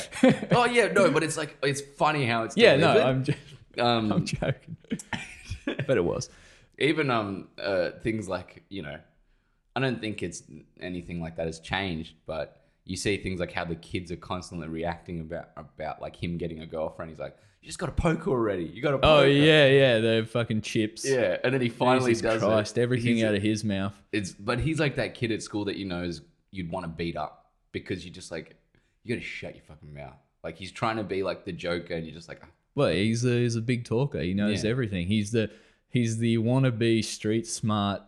[0.52, 2.58] oh yeah, no, but it's like it's funny how it's.
[2.58, 3.04] Yeah, no, delivered.
[3.10, 3.38] I'm just,
[3.80, 4.78] Um, I'm joking.
[5.88, 6.30] but it was.
[6.78, 8.98] even um uh, things like you know
[9.76, 10.44] i don't think it's
[10.80, 14.68] anything like that has changed but you see things like how the kids are constantly
[14.68, 18.28] reacting about about like him getting a girlfriend he's like you just got a poke
[18.28, 21.04] already you got to Oh yeah, yeah, the fucking chips.
[21.06, 23.94] yeah and then he finally Jesus does Christ, it everything He's- out of his mouth.
[24.12, 26.90] it's but he's like that kid at school that you know is you'd want to
[26.90, 28.56] beat up because you just like
[29.04, 32.06] you gotta shut your fucking mouth like he's trying to be like the joker and
[32.06, 34.22] you're just like "Ah, Well, he's a he's a big talker.
[34.22, 34.72] He knows Yeah.
[34.72, 35.08] everything.
[35.08, 35.50] He's the
[35.90, 38.02] he's the wannabe street smart.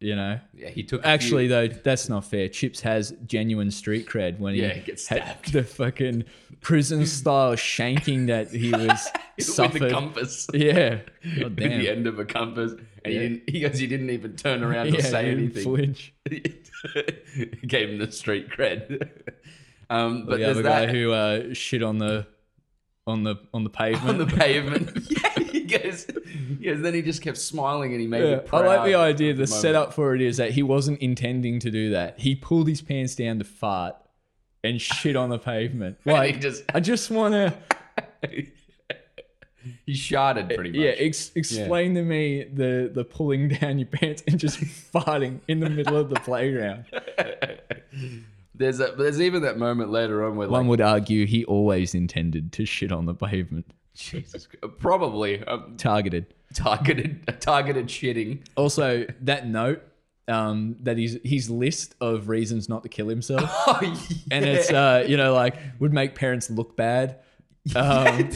[0.00, 0.38] You know.
[0.52, 2.48] yeah he took a few- Actually, though, that's not fair.
[2.48, 5.52] Chips has genuine street cred when Yeah, he, he gets had stabbed.
[5.54, 6.24] the fucking
[6.60, 9.08] prison style shanking that he was
[9.38, 9.80] with suffered.
[9.80, 10.98] the compass Yeah.
[11.40, 11.78] God damn.
[11.80, 13.10] the end of a compass and Yeah.
[13.12, 16.12] he, didn't, he goes he didn't even turn around or say he didn't anything flinch.
[17.66, 19.08] Gave him the street cred.
[19.88, 22.26] Um, but the there's other that guy who uh, shit on the
[23.06, 24.08] on the on the pavement.
[24.08, 24.98] on the pavement.
[25.10, 26.06] yeah, he goes.
[26.58, 29.32] Yes, then he just kept smiling and he made Yeah, it I like the idea.
[29.32, 32.18] at The setup for it is that he wasn't intending to do that.
[32.18, 33.96] He pulled his pants down to fart
[34.62, 35.98] and shit on the pavement.
[36.06, 37.54] Like, just I just want to,
[39.86, 40.78] he sharded pretty much.
[40.78, 45.60] yeah, ex- explain to me the the pulling down your pants and just farting in
[45.60, 46.86] the middle of the playground.
[48.54, 51.94] There's a, there's even that moment later on where One like would argue he always
[51.94, 53.66] intended to shit on the pavement.
[53.94, 56.34] Jesus, Christ, probably um, Targeted.
[56.54, 58.40] targeted targeted shitting.
[58.56, 59.82] Also, that note,
[60.28, 63.42] um, that his his list of reasons not to kill himself.
[63.66, 63.96] Oh, yeah.
[64.30, 67.18] and it's uh you know like would make parents look bad
[67.76, 68.30] um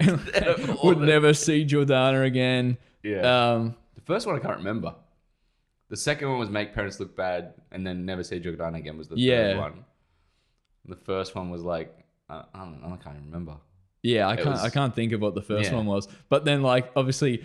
[0.84, 3.52] would never see jordana again yeah.
[3.54, 4.94] um the first one I can't remember.
[5.88, 9.08] The second one was make parents look bad, and then never see Jordana again was
[9.08, 9.52] the Yeah.
[9.52, 9.84] third one.
[10.86, 11.96] The first one was like
[12.28, 13.56] I, I don't I can't even remember.
[14.02, 15.76] yeah i It can't was- i can't think of what the first Yeah.
[15.76, 17.44] one was but then like obviously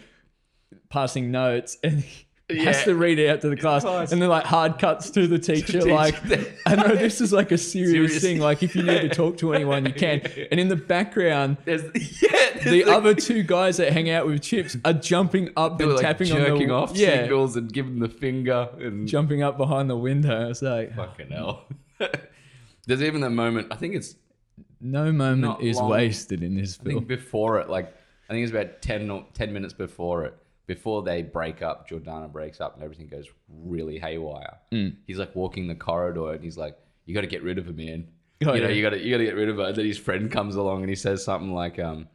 [0.89, 2.03] passing notes and
[2.51, 4.11] he has to read it out to the class Class.
[4.11, 5.93] and then like hard cuts to the teacher teacher.
[5.93, 6.15] like
[6.65, 8.21] i know this is like a serious, Serious.
[8.21, 11.57] thing like if you need to talk to anyone you can and in the background
[11.65, 15.49] There's yeah, there's the like- other two guys that hang out with chips are jumping
[15.57, 19.07] up and like tapping jerking on the off yeah signals and giving the finger and
[19.07, 20.49] jumping up behind the window.
[20.49, 21.65] It's like fucking hell.
[22.87, 23.67] There's even that moment.
[23.71, 24.15] I think it's
[24.79, 25.89] no moment is long.
[25.89, 27.05] wasted in this I think film.
[27.05, 27.93] before it, like
[28.29, 30.35] I think it's about 10, or 10 minutes before it,
[30.67, 34.57] before they break up, Jordana breaks up and everything goes really haywire.
[34.71, 34.95] Mm.
[35.07, 37.73] He's like walking the corridor and he's like, "You got to get rid of her,
[37.73, 38.07] man.
[38.45, 38.73] Oh, you know, yeah.
[38.75, 40.55] you got to you got to get rid of her." And then his friend comes
[40.55, 42.07] along and he says something like, "Um,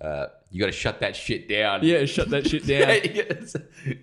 [0.00, 3.96] uh, you got to shut that shit down." Yeah, shut that shit down.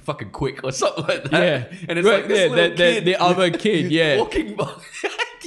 [0.00, 1.42] fucking quick or something like that.
[1.70, 1.78] Yeah.
[1.88, 4.18] and it's Right, like this yeah, little the- the- kid the other kid, yeah.
[4.18, 4.72] walking by.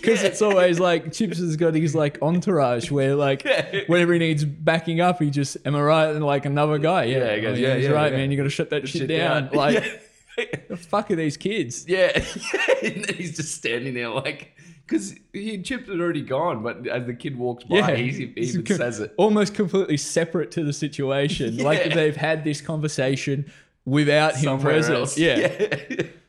[0.06, 3.82] Because it's always like Chips has got his like entourage where like Yeah.
[3.88, 6.10] whenever he needs backing up, he just am I right?
[6.16, 8.18] And like another guy, yeah, Yeah, goes, oh, yeah, he's yeah, right, yeah.
[8.20, 8.32] man.
[8.32, 9.46] You got to shut that shit, Shit down.
[9.48, 9.54] down.
[9.54, 10.02] Like
[10.38, 10.46] Yeah.
[10.68, 11.86] the fuck are these kids?
[11.88, 12.12] Yeah,
[12.84, 14.52] and then he's just standing there like,
[14.86, 18.66] because he Chips had already gone, but as the kid walks by, Yeah, he, even
[18.66, 19.14] says it.
[19.18, 21.58] almost completely separate to the situation.
[21.58, 23.50] Like they've had this conversation
[23.86, 24.98] without him present.
[24.98, 25.18] else.
[25.18, 25.48] Yeah.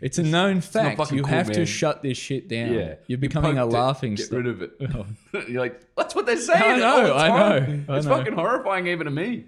[0.00, 1.12] it's a known fact.
[1.12, 2.72] You cool, have to shut this shit down.
[2.72, 4.72] yeah, you're You becoming a poked it, laughing Get rid of it.
[4.94, 5.06] Oh.
[5.48, 6.62] You're like, that's what they're saying.
[6.62, 8.16] I know, I know, I It's know.
[8.16, 9.44] fucking horrifying even to me.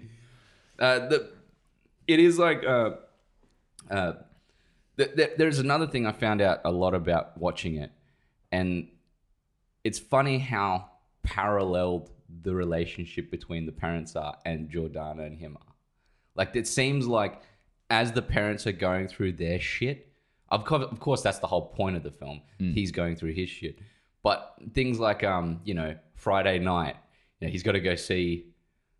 [0.79, 1.29] Uh, the,
[2.07, 2.91] it is like, uh,
[3.89, 4.13] uh,
[4.97, 7.91] th- th- there's another thing I found out a lot about watching it,
[8.51, 8.87] and
[9.83, 10.89] it's funny how
[11.23, 12.09] paralleled
[12.43, 15.73] the relationship between the parents are and Jordana and him are.
[16.35, 17.41] Like it seems like
[17.89, 20.07] as the parents are going through their shit,
[20.51, 22.41] of course, of course that's the whole point of the film.
[22.59, 23.79] He's going through his shit,
[24.23, 26.95] but things like um, you know, Friday night,
[27.39, 28.45] you know, he's got to go see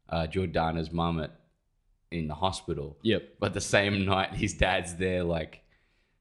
[0.09, 1.31] uh, Jordana's mum at
[2.11, 2.97] in the hospital.
[3.03, 3.35] Yep.
[3.39, 5.61] But the same night, his dad's there, like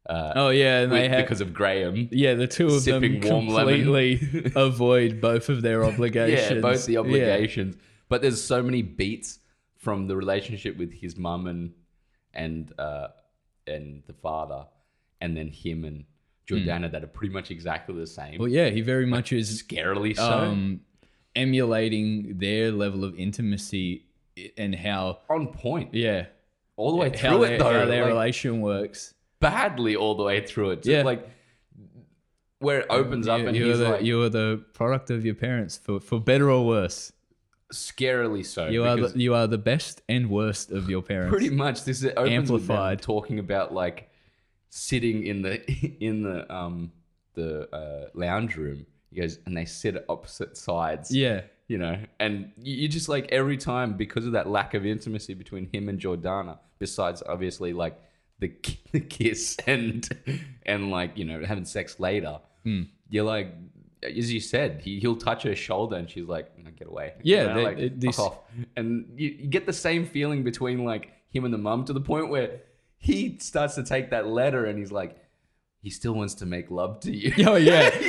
[0.09, 2.09] uh, Oh yeah, and they have because of Graham.
[2.13, 4.21] yeah the two of them completely
[4.55, 6.57] avoid both of their obligations.
[6.57, 7.01] Yeah, both the Yeah.
[7.01, 7.77] obligations.
[8.09, 9.39] But there's so many beats
[9.77, 11.73] from the relationship with his mum and
[12.35, 13.09] and uh,
[13.67, 14.67] and the father,
[15.21, 16.05] and then him and
[16.49, 18.39] Jordana that are pretty much exactly the same.
[18.39, 20.23] Well, yeah, he very much is Scarily so.
[20.29, 20.81] um,
[21.37, 24.07] emulating their level of intimacy
[24.57, 25.95] and how on point.
[25.95, 26.27] yeah
[26.77, 27.73] All the way through their, it though.
[27.73, 29.15] how their like, relation works.
[29.39, 30.85] badly all the way through it.
[30.85, 31.03] So, Yeah.
[31.03, 31.29] Like
[32.59, 35.11] where it opens up you, and you he's are the like you are the product
[35.11, 37.11] of your parents for for better or worse.
[37.73, 38.67] scarily so.
[38.69, 41.31] You are the, you are the best and worst of your parents.
[41.31, 43.01] pretty much this opens Amplified.
[43.03, 44.10] talking about like
[44.71, 45.61] sitting in the
[46.01, 46.91] in the um
[47.35, 48.87] the uh, lounge room.
[49.13, 51.15] He goes and they sit at opposite sides.
[51.15, 51.43] yeah.
[51.67, 55.35] you know, and you, you just like every time because of that lack of intimacy
[55.35, 56.59] between him and Jordana.
[56.79, 58.01] Besides, obviously, like
[58.39, 58.53] the
[58.93, 60.09] the kiss and
[60.65, 62.39] and like you know having sex later.
[62.65, 62.83] Hmm.
[63.11, 63.53] You're like,
[64.03, 67.43] as you said, he he'll touch her shoulder and she's like, "No, "Get away!" Yeah,
[67.43, 68.39] You know, they- like, this- off.
[68.77, 72.01] And you, you get the same feeling between like him and the mum to the
[72.01, 72.61] point where
[73.01, 75.17] he starts to take that letter and he's like,
[75.83, 77.33] he still wants to make love to you.
[77.47, 77.91] Oh, yeah.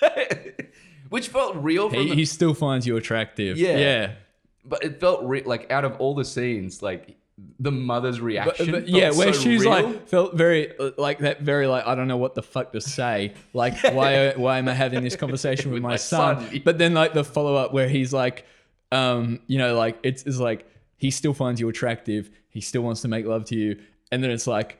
[0.00, 0.72] Like-
[1.08, 3.56] which felt real He, the he still finds you attractive.
[3.58, 3.76] Yeah.
[3.78, 4.12] Yeah.
[4.64, 7.16] but it felt re- like out of all the scenes, like
[7.58, 8.70] the mother's reaction.
[8.70, 9.70] but felt yeah, where so she's real.
[9.70, 13.32] like felt very like that, very like I don't know what the fuck to say.
[13.54, 16.48] Like why why am I having this conversation with, With my, my son?
[16.48, 16.62] son.
[16.64, 18.44] But then like the follow up where he's like,
[18.92, 20.66] um, you know, like it's, it's like
[20.96, 22.30] he still finds you attractive.
[22.50, 23.80] He still wants to make love to you,
[24.12, 24.78] and then it's like,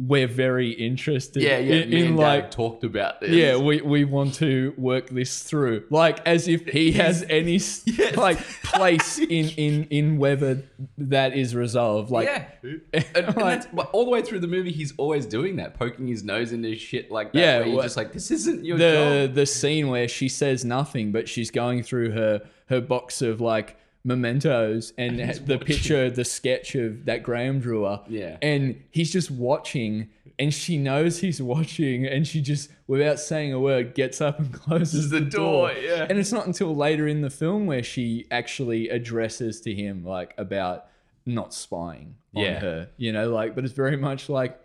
[0.00, 1.74] we're very interested Yeah, yeah.
[1.82, 3.30] in, me in and like Dad talked about this.
[3.30, 7.54] yeah we, we want to work this through like as if he has any
[7.84, 8.16] Yes.
[8.16, 10.62] like place in in in whether
[10.98, 12.44] that is resolved like yeah.
[12.92, 16.22] And, and that's, all the way through the movie, he's always doing that, poking his
[16.22, 17.38] nose into shit like that.
[17.40, 19.34] Yeah, where you're well, just like, this isn't your the job.
[19.34, 23.76] the scene where she says nothing but she's going through her her box of like
[24.04, 25.66] mementos and he's the watching.
[25.66, 28.36] picture the sketch of that graham drewer Yeah.
[28.40, 33.60] and he's just watching and she knows he's watching and she just without saying a
[33.60, 36.06] word gets up and closes the the, door, door, yeah.
[36.08, 40.32] and it's not until later in the film where she actually addresses to him like
[40.38, 40.86] about
[41.26, 42.60] not spying on Yeah.
[42.60, 44.58] her you know like but it's very much like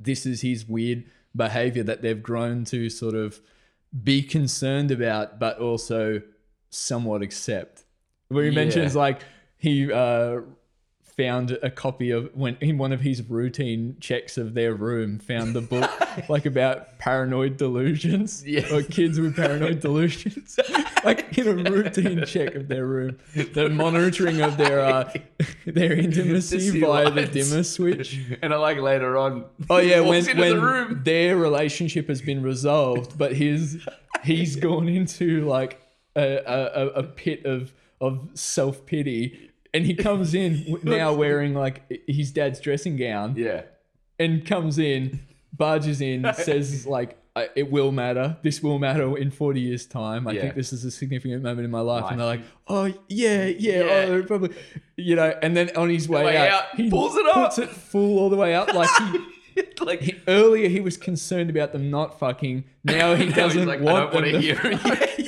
[0.00, 3.40] this is his weird behavior that they've grown to sort of
[4.04, 6.20] be concerned about, but also
[6.70, 7.84] somewhat accept.
[8.28, 8.54] Where he Yeah.
[8.56, 9.20] mentions like
[9.56, 10.40] he uh,
[11.16, 15.52] found a copy of when in one of his routine checks of their room found
[15.52, 15.90] the book
[16.28, 18.72] like about paranoid delusions Yeah.
[18.72, 20.60] or kids with paranoid delusions
[21.04, 25.12] like in a routine check of their room the monitoring of their uh,
[25.66, 29.44] their intimacy via the dimmer switch And I like later on.
[29.68, 31.00] Oh yeah, when when the room.
[31.04, 33.84] their relationship has been resolved, but his
[34.22, 35.80] he's gone into like
[36.14, 41.82] a, a- a pit of of self pity, and he comes in now wearing like
[42.06, 43.62] his dad's dressing gown, Yeah.
[44.18, 45.20] and comes in,
[45.52, 47.16] barges in, says like.
[47.54, 48.36] It will matter.
[48.42, 50.26] This will matter in 40 years' time.
[50.26, 50.40] I Yeah.
[50.40, 52.06] think this is a significant moment in my life.
[52.10, 54.06] And they're like, oh, yeah, yeah, oh, Yeah.
[54.08, 54.56] oh, probably.
[54.96, 57.34] You know, and then on his way, way out, out, he pulls it up.
[57.34, 58.74] puts it full all the way up.
[58.74, 58.90] Like
[59.54, 62.64] he, like he, earlier he was concerned about them not fucking.
[62.82, 64.54] Now he now he's doesn't like, want I them don't to.
[64.54, 65.27] want to hear it.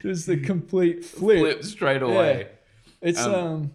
[0.00, 1.38] Just the complete flip.
[1.38, 2.48] Flip straight away.
[3.02, 3.74] It's um, Um,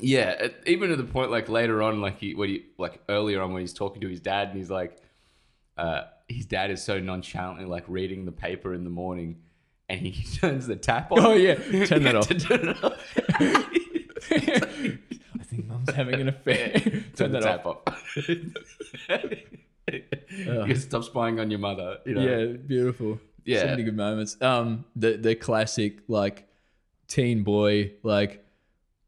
[0.00, 3.52] Yeah, even to the point like later on, like he when he like earlier on
[3.52, 4.96] when he's talking to his dad and he's like,
[5.78, 9.36] uh, his dad is so nonchalantly like reading the paper in the morning,
[9.88, 11.18] and he turns the tap on.
[11.20, 11.54] Oh, yeah.
[11.86, 12.28] Turn that off.
[12.28, 13.14] Turn it off.
[14.30, 16.70] I think mum's having an affair.
[16.80, 17.78] Turn Turn the that tap off.
[17.86, 18.28] off.
[20.68, 21.98] you stop spying on your mother.
[22.06, 22.22] You know?
[22.22, 23.20] Yeah, beautiful.
[23.44, 23.60] Yeah.
[23.60, 24.36] so many good moments.
[24.40, 26.46] Um, the the classic like
[27.08, 28.44] teen boy like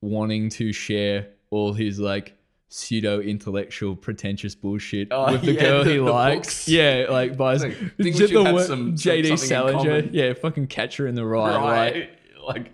[0.01, 2.35] wanting to share all his like
[2.69, 6.47] pseudo intellectual pretentious bullshit Oh, with the yeah, girl the- he the likes.
[6.49, 6.69] books.
[6.69, 10.09] Yeah, like buys Like, think just the have some- JD Salinger.
[10.13, 11.53] Yeah, fucking catcher in the rye.
[11.57, 12.11] Like, Right.
[12.47, 12.73] Like,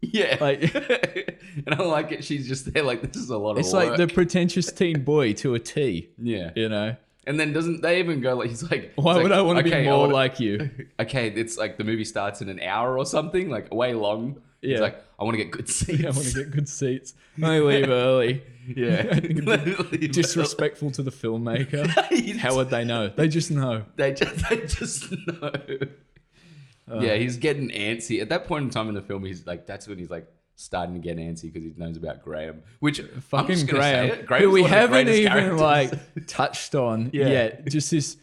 [0.00, 0.38] yeah.
[0.40, 0.74] Like-
[1.66, 2.24] and I like it.
[2.24, 5.04] She's just there, like, this is a lot it's of It's like the pretentious teen
[5.04, 6.08] boy to a T.
[6.18, 6.50] yeah.
[6.56, 6.96] You know,
[7.28, 9.58] And then doesn't they even go like he's like why it's would like, I want
[9.58, 10.70] to okay, be more wanna- like you?
[11.00, 14.70] okay it's like the movie starts in an hour or something like way long Yeah.
[14.72, 17.14] he's like I want to get good seats I want to get good seats.
[17.42, 18.42] I leave early.
[18.68, 19.18] yeah
[20.12, 21.86] Disrespectful to the filmmaker.
[22.38, 23.08] How would they know?
[23.08, 23.84] They just know.
[23.96, 25.50] they just they just know
[26.88, 27.00] Uh.
[27.00, 29.88] yeah he's getting antsy at that point in time in the film he's like that's
[29.88, 30.26] when he's like
[30.58, 34.72] starting to get antsy because he knows about Graham which Fucking Graham, who we one
[34.72, 35.60] of the haven't even characters.
[35.60, 35.92] like
[36.26, 37.28] touched on Yeah.
[37.28, 37.66] yet.
[37.68, 38.16] Just this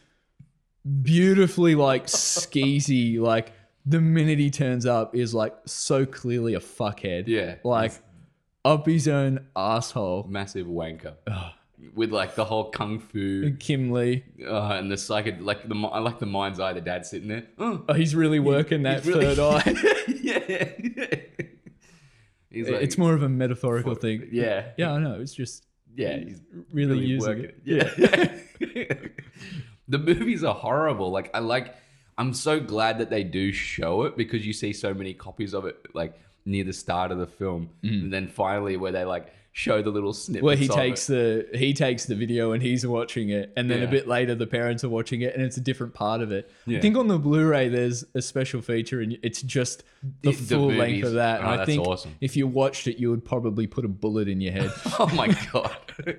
[1.02, 3.52] beautifully like skeezy, like
[3.86, 7.28] the minute he turns up is like so clearly a fuckhead.
[7.28, 7.94] yeah Like
[8.66, 10.26] up his own asshole.
[10.30, 11.14] massive wanker
[11.96, 14.24] with like the whole kung fu Kim Lee.
[14.48, 17.44] uh, and the psychid like the I like the mind's eye the dad sitting there
[17.60, 19.76] oh, Oh, he's really working that He's really- third eye.
[20.22, 21.16] yeah.
[22.54, 24.30] He's like, it's more of a metaphorical thing.
[24.32, 25.20] yeah, Yeah, I know.
[25.20, 26.18] It's just yeah.
[26.18, 26.42] He's
[26.72, 27.58] really, really using it.
[27.66, 28.40] it.
[28.60, 28.98] Yeah.
[29.88, 31.12] the movies are horrible.
[31.12, 31.76] Like I like.
[32.16, 35.66] I'm so glad that they do show it because you see so many copies of
[35.66, 36.14] it like
[36.46, 38.04] near the start of the film, mm.
[38.04, 40.44] and then finally where they like show the little snippets.
[40.44, 41.52] where he takes it.
[41.52, 43.88] the he takes the video and he's watching it and then Yeah.
[43.88, 46.50] a bit later the parents are watching it and it's a different part of it
[46.68, 49.84] i think on the blu-ray there's a special feature and it's just
[50.24, 52.16] the, full length of that and Oh, i think awesome.
[52.20, 55.28] if you watched it you would probably put a bullet in your head Oh my
[55.54, 55.78] god.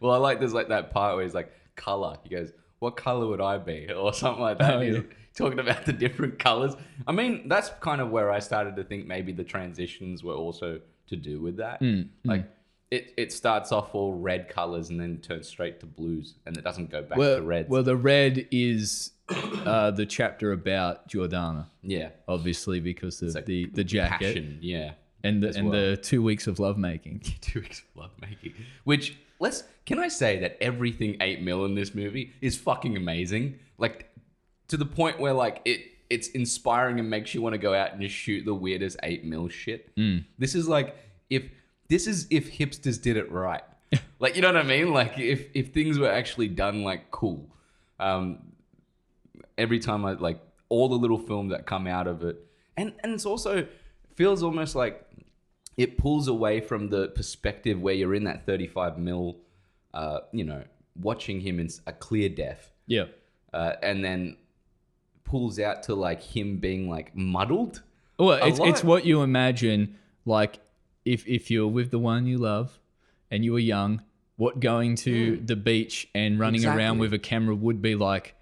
[0.00, 2.18] well, I like there's like that part where he's like color.
[2.24, 4.74] He goes, "What color would I be?" or something like that.
[4.74, 5.00] Oh, yeah.
[5.34, 6.74] talking about the different colors.
[7.06, 10.80] I mean, that's kind of where I started to think maybe the transitions were also
[11.08, 11.80] to do with that.
[11.80, 12.44] Mm, Like
[12.90, 16.64] it, it starts off all red colors and then turns straight to blues, and it
[16.64, 17.68] doesn't go back well, to reds.
[17.68, 23.66] well the red is uh, the chapter about Jordana yeah, obviously because of like the
[23.66, 24.58] the jacket passion.
[24.60, 24.92] Yeah,
[25.24, 25.80] and the, and well.
[25.80, 28.54] the two weeks of lovemaking two weeks of lovemaking.
[28.84, 33.58] Which let's can I say that everything eight mil in this movie is fucking amazing.
[33.78, 34.10] Like
[34.68, 37.92] to the point where like it it's inspiring and makes you want to go out
[37.92, 39.90] and just shoot the weirdest eight mil shit.
[40.38, 40.96] This is like
[41.30, 41.42] if
[41.88, 43.62] this is if hipsters did it right.
[44.18, 44.92] like you know what I mean?
[44.92, 47.48] Like if if things were actually done like cool,
[48.00, 48.38] um,
[49.56, 52.44] every time I like all the little films that come out of it,
[52.76, 53.66] and and it's also
[54.14, 55.06] feels almost like
[55.76, 59.36] it pulls away from the perspective where you're in that 35 mil,
[59.92, 60.64] uh, you know,
[60.98, 62.72] watching him in a clear death.
[62.86, 63.06] Yeah.
[63.52, 64.36] uh, and then
[65.24, 67.82] pulls out to like him being like muddled.
[68.18, 70.58] Well, it's it's what you imagine like
[71.06, 72.78] if if you're with the one you love
[73.30, 74.02] and you were young,
[74.36, 77.00] what going to the beach and running around Hmm.
[77.00, 78.34] With a camera would be like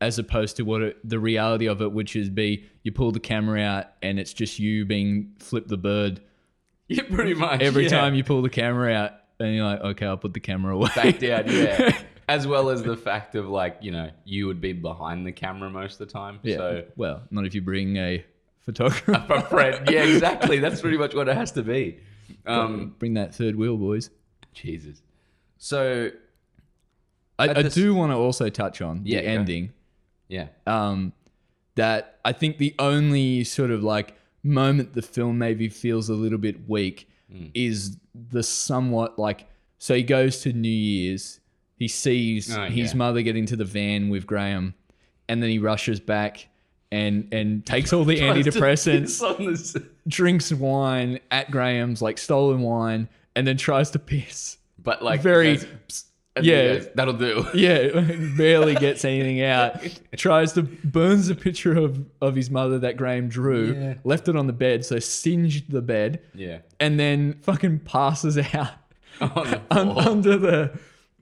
[0.00, 3.20] as opposed to what it, the reality of it which is be you pull the
[3.20, 6.20] camera out and it's just you being flip the bird
[6.88, 7.60] Yeah, pretty much.
[7.60, 7.90] every yeah.
[7.90, 10.88] time you pull the camera out and you're like okay I'll put the camera away
[10.94, 11.98] back down, yeah.
[12.28, 15.68] As well as the fact of like, you know, you would be behind the camera
[15.68, 16.38] most of the time.
[16.44, 18.24] yeah So well not if you bring a
[18.60, 19.88] photographer a friend.
[19.90, 20.60] Yeah, exactly.
[20.60, 21.98] That's pretty much what it has to be.
[22.46, 24.10] Um bring that third wheel boys
[24.52, 25.02] Jesus.
[25.58, 26.10] So
[27.38, 29.32] I, I this- do want to also touch on Yeah, the go.
[29.32, 29.72] ending
[30.28, 30.48] yeah.
[30.66, 31.12] um,
[31.76, 36.38] that I think the only sort of like moment the film maybe feels a little
[36.38, 37.52] bit weak Mm.
[37.54, 37.96] is
[38.32, 39.46] the somewhat like
[39.78, 41.38] so he goes to New Year's,
[41.76, 42.96] he sees Oh, his yeah.
[42.98, 44.74] mother get into the van with Graham,
[45.28, 46.48] and then he rushes back
[46.92, 49.56] and and takes all the antidepressants, On
[50.08, 54.56] drinks wine at Graham's like stolen wine, and then tries to piss.
[54.82, 56.04] But like Very- goes,
[56.40, 56.74] Yeah.
[56.74, 57.46] goes, that'll do.
[57.54, 57.88] Yeah,
[58.36, 59.80] barely gets anything out.
[60.16, 63.94] Tries to burns a picture of of his mother that Graham drew, Yeah.
[64.04, 66.58] left it on the bed, so singed the bed, Yeah.
[66.80, 68.70] and then fucking passes out
[69.20, 70.78] On the un- under the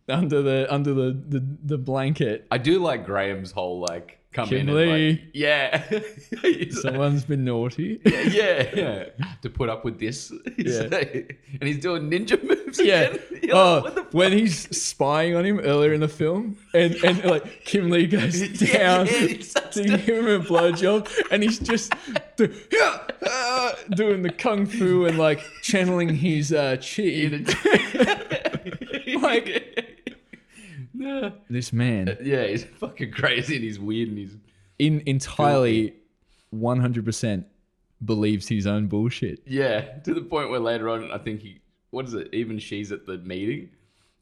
[0.09, 2.47] under the under the the, the blanket.
[2.51, 5.91] I do like Graham's whole like come in and like yeah.
[6.71, 8.01] Someone's been naughty.
[8.05, 9.05] yeah, yeah, yeah.
[9.43, 10.33] To put up with this.
[10.59, 10.83] Yeah.
[10.93, 13.03] and he's doing ninja moves Yeah.
[13.11, 13.21] again.
[13.51, 17.89] Oh, like, when he's spying on him earlier in the film, and, and like Kim
[17.89, 21.95] Lee goes down yeah, starts to give him a blowjob, and he's just
[22.37, 22.55] do,
[23.27, 27.31] uh, doing the kung fu and like channeling his uh, chi.
[29.21, 29.88] Like-
[30.99, 31.31] yeah.
[31.49, 34.37] This man, uh, yeah, he's fucking crazy and he's weird and he's
[34.79, 35.95] in entirely,
[36.51, 37.47] one hundred percent
[38.05, 39.43] believes his own bullshit.
[39.47, 42.93] yeah to the point where later on I think he what is it even she's
[42.93, 43.71] at the meeting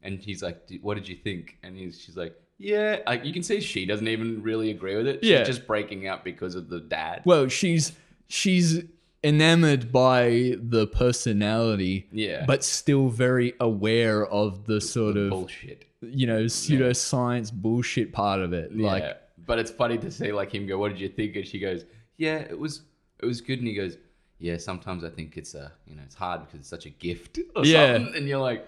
[0.02, 3.34] and he's like "D- what did you think and he's she's like yeah like you
[3.34, 5.42] can see she doesn't even really agree with it she's Yeah.
[5.44, 7.92] just breaking out because of the dad Well, she's
[8.28, 8.82] she's
[9.22, 12.44] enamored by the personality, Yeah.
[12.46, 18.52] but still very aware of the sort of bullshit you know pseudoscience bullshit part of
[18.52, 18.76] it.
[18.76, 19.14] Like, yeah.
[19.46, 21.84] but it's funny to see like him go, "What did you think?" And she goes,
[22.16, 22.82] "Yeah, it was,
[23.20, 23.96] it was good." And he goes,
[24.38, 27.38] "Yeah, sometimes I think it's a, you know, it's hard because it's such a gift."
[27.56, 27.94] Or Yeah.
[27.96, 28.14] something.
[28.16, 28.66] and you're like,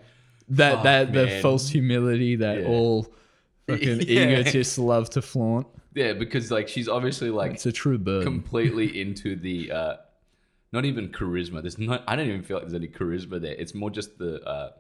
[0.51, 2.67] that that the false humility that Yeah.
[2.69, 3.13] all
[3.67, 4.23] fucking Yeah.
[4.41, 5.67] egotists love to flaunt.
[5.95, 8.25] yeah, because like she's obviously like It's a true burden.
[8.25, 9.97] completely into the, uh
[10.73, 11.63] not even charisma.
[11.63, 12.05] There's not.
[12.07, 13.55] I don't even feel like there's any charisma there.
[13.55, 14.73] It's more just the, uh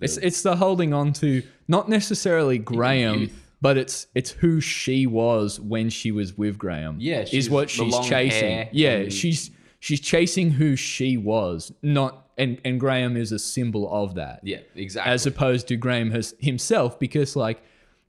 [0.00, 3.50] it's it's the holding on to not necessarily Graham, youth.
[3.62, 6.96] but it's it's who she was when she was with Graham.
[6.98, 8.40] Yeah, is she's what the she's long chasing.
[8.50, 13.38] hair Yeah, and- she's she's chasing who she was, not and and Graham is a
[13.38, 14.40] symbol of that.
[14.42, 15.12] yeah, exactly.
[15.12, 17.62] as opposed to Graham has, himself, because like,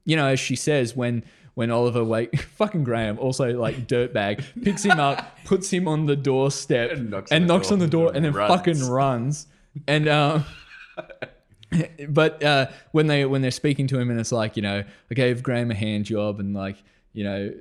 [0.05, 1.23] you know, as she says, when
[1.53, 6.15] when Oliver like fucking Graham also like dirtbag picks him up, puts him on the
[6.15, 6.91] doorstep,
[7.31, 8.89] And knocks on the door and then and fucking runs.
[8.89, 9.47] runs,
[9.88, 10.45] and um.
[12.09, 15.13] But uh, when they when they're speaking to him and it's like you know I
[15.13, 16.78] gave Graham a hand job and like
[17.13, 17.53] you know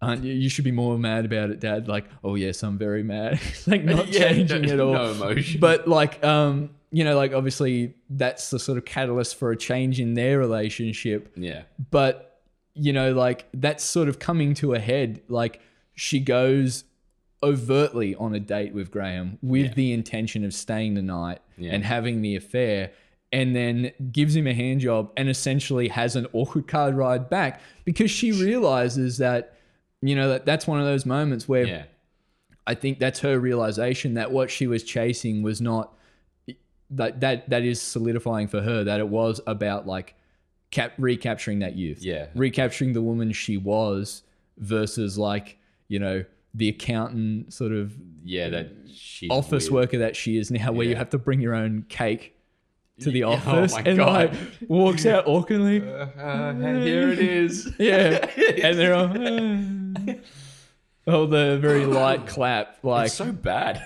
[0.00, 1.88] aren't you, you should be more mad about it dad.
[1.88, 3.40] Like oh yes I'm very mad.
[3.66, 4.92] Like not Yeah, changing no- at all.
[4.92, 5.60] no emotion.
[5.60, 10.00] but like um you know like obviously that's the sort of catalyst for a change
[10.00, 11.32] in their relationship.
[11.36, 12.40] Yeah, but
[12.74, 15.20] you know like that's sort of coming to a head.
[15.28, 15.60] Like
[15.94, 16.84] she goes
[17.42, 19.74] overtly on a date with Graham with Yeah.
[19.74, 21.72] the intention of staying the night Yeah.
[21.72, 22.90] and having the affair
[23.32, 27.60] and then gives him a hand job and essentially has an awkward car ride back
[27.84, 29.54] because she realizes that
[30.00, 31.82] you know that that's one of those moments where yeah,
[32.66, 35.94] I think that's her realization that what she was chasing was not
[36.90, 40.14] that that that is solidifying for her that it was about like
[40.70, 42.02] cap recapturing that youth.
[42.02, 42.26] Yeah.
[42.34, 44.22] Recapturing the woman she was
[44.58, 45.58] versus like,
[45.88, 46.24] you know,
[46.54, 48.48] the accountant sort of yeah.
[48.48, 48.72] That
[49.30, 49.86] office weird.
[49.86, 52.34] worker that she is now where you have to bring your own cake
[53.00, 54.32] to the oh office my and God.
[54.32, 55.80] like walks out awkwardly.
[55.88, 57.72] Uh, hey, here it is.
[57.78, 58.26] Yeah.
[58.62, 60.14] and they're all
[61.06, 63.82] oh the very light clap like It's so bad.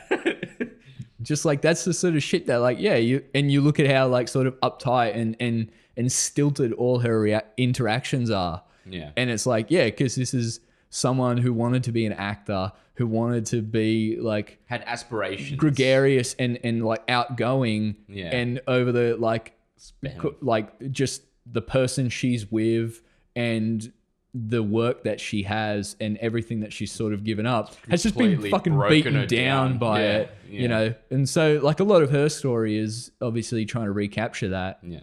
[1.23, 3.89] just like that's the sort of shit that like yeah you and you look at
[3.89, 9.11] how like sort of uptight and and and stilted all her rea- interactions are Yeah.
[9.17, 10.61] and it's like yeah because this is
[10.95, 15.59] someone who wanted to be an actor who wanted to be like Had aspirations.
[15.59, 18.27] gregarious and and like outgoing Yeah.
[18.37, 20.35] and over the like Spam.
[20.43, 23.01] like just the person she's with
[23.35, 23.91] and
[24.35, 28.17] the work that she has and everything that she's sort of given up has just
[28.17, 29.79] been fucking beaten down, down.
[29.79, 30.61] by Yeah, it yeah.
[30.61, 34.51] you know and so like a lot of her story is obviously trying to recapture
[34.51, 35.01] that Yeah.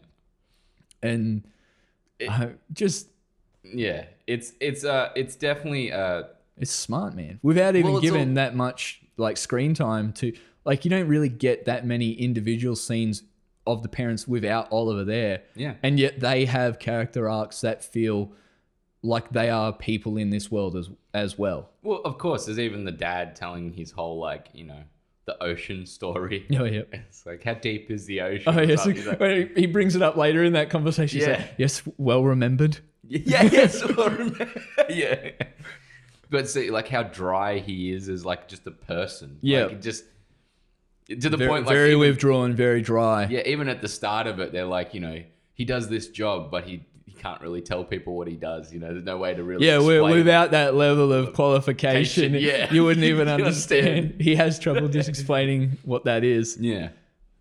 [1.02, 1.44] and
[2.30, 3.08] I just
[3.64, 4.06] Yeah.
[4.28, 6.24] It's it's uh it's definitely uh
[6.58, 7.40] It's smart, man.
[7.44, 10.34] Without even Well, given all- that much like screen time to
[10.66, 13.24] like you don't really get that many individual scenes
[13.68, 15.42] of the parents without Oliver there.
[15.56, 15.76] Yeah.
[15.84, 18.32] And yet they have character arcs that feel
[19.02, 21.70] like they are people in this world as as well.
[21.84, 24.84] well of course there's even the dad telling his whole like, you know,
[25.26, 26.46] the ocean story.
[26.60, 26.82] Oh yeah.
[26.92, 28.54] It's like how deep is the ocean?
[28.56, 28.84] Oh yes.
[28.84, 28.96] something.
[29.04, 31.22] He's like, he brings it up later in that conversation.
[31.22, 31.28] Yeah.
[31.38, 32.80] like, yes, well remembered.
[33.26, 34.48] Yeah, remember.
[34.90, 35.32] yeah.
[36.30, 39.40] But see, like how dry he is as like just a person.
[39.42, 39.66] Yeah.
[39.66, 40.04] like, just
[41.08, 43.26] to the Very, point, like very even, withdrawn, very dry.
[43.26, 45.24] yeah, even at the start of it, they're like, you know,
[45.56, 48.72] he does this job, but he he can't really tell people what he does.
[48.72, 49.66] You know, there's no way to really.
[49.66, 52.72] Yeah, without that level of qualification, yeah.
[52.72, 54.22] you wouldn't even understand.
[54.22, 56.58] He has trouble just explaining what that is.
[56.60, 56.90] Yeah,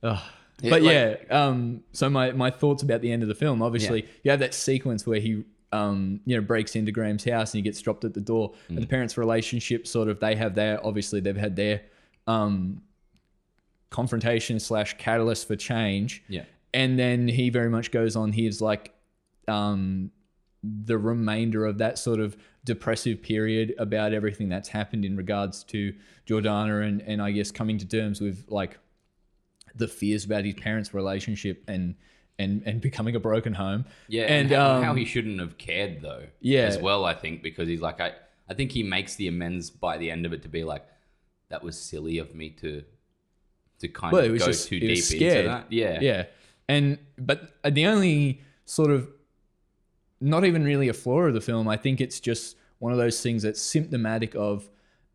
[0.03, 0.19] Ugh.
[0.61, 3.63] Yeah, but like- yeah, um, so my, my thoughts about the end of the film.
[3.63, 7.59] Obviously, you have that sequence where he, um, you know, breaks into Graham's house and
[7.59, 8.55] he gets dropped at the door.
[8.69, 8.91] And the Mm.
[8.91, 11.83] parents' relationship, sort of, they have their obviously they've had their
[12.27, 12.83] um,
[13.91, 16.23] confrontation slash catalyst for change.
[16.29, 16.45] yeah,
[16.75, 18.33] And then he very much goes on.
[18.33, 18.95] He's like,
[19.47, 20.11] um,
[20.63, 25.95] the remainder of that sort of depressive period about everything that's happened in regards to
[26.27, 28.79] Jordana and and I guess coming to terms with like
[29.77, 31.95] the fears about his parents' relationship and
[32.39, 33.85] and and becoming a broken home.
[34.09, 36.25] yeah, and, and, how, um, how he shouldn't have cared though.
[36.41, 36.61] Yeah.
[36.63, 37.05] as well.
[37.05, 38.13] I think because he's like, I
[38.49, 40.85] I think he makes the amends by the end of it to be like,
[41.51, 42.83] that was silly of me to
[43.81, 45.67] to kind Well, of it was go just- too deep into that.
[45.73, 46.25] Yeah, Yeah.
[46.69, 49.09] And but the only sort of
[50.21, 53.21] not even really a flaw of the film, I think it's just one of those
[53.23, 54.69] things that's symptomatic of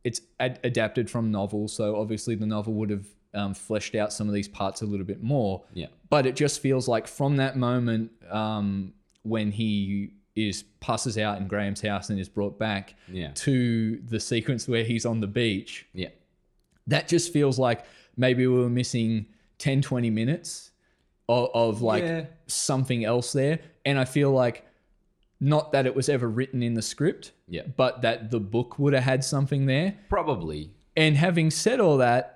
[0.03, 4.27] it's ad- adapted from novels, so obviously the novel would have um, fleshed out some
[4.27, 5.63] of these parts a little bit more.
[5.73, 11.37] yeah, But it just feels like from that moment um, when he is passes out
[11.39, 15.27] in Graham's house and is brought back yeah, to the sequence where he's on the
[15.27, 16.09] beach, yeah.
[16.87, 17.85] that just feels like
[18.17, 19.27] maybe we were missing
[19.59, 20.71] 10 20 minutes
[21.29, 22.25] of, of like Yeah.
[22.47, 24.65] something else there and i feel like
[25.39, 27.61] not that it was ever written in the script Yeah.
[27.77, 30.71] but that the book would have had something there Probably.
[30.97, 32.32] and having said all that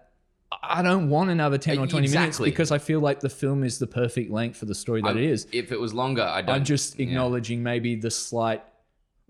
[0.64, 3.80] i don't want another 10 or 20 minutes because i feel like the film is
[3.80, 6.42] the perfect length for the story that I- it is If it was longer, I
[6.42, 6.56] don't.
[6.56, 8.64] i'm just yeah, acknowledging maybe the slight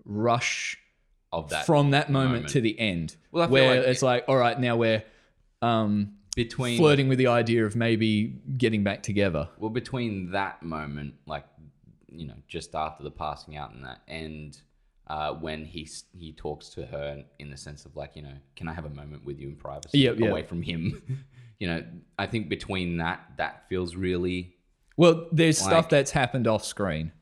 [0.04, 0.78] rush
[1.32, 2.48] of that from that moment, moment.
[2.50, 5.04] to the end Well, where like it's like all right now we're
[5.60, 9.48] um between flirting with the idea of maybe getting back together.
[9.58, 11.44] well between that moment, like
[12.10, 14.58] you know, just after the passing out and that, and
[15.08, 18.68] uh, when he he talks to her in the sense of like, you know, can
[18.68, 21.24] I have a moment with you in privacy, away from him?
[21.58, 21.82] you know,
[22.18, 24.54] I think between that, that feels really
[24.96, 27.12] Well, there's stuff that's happened off screen.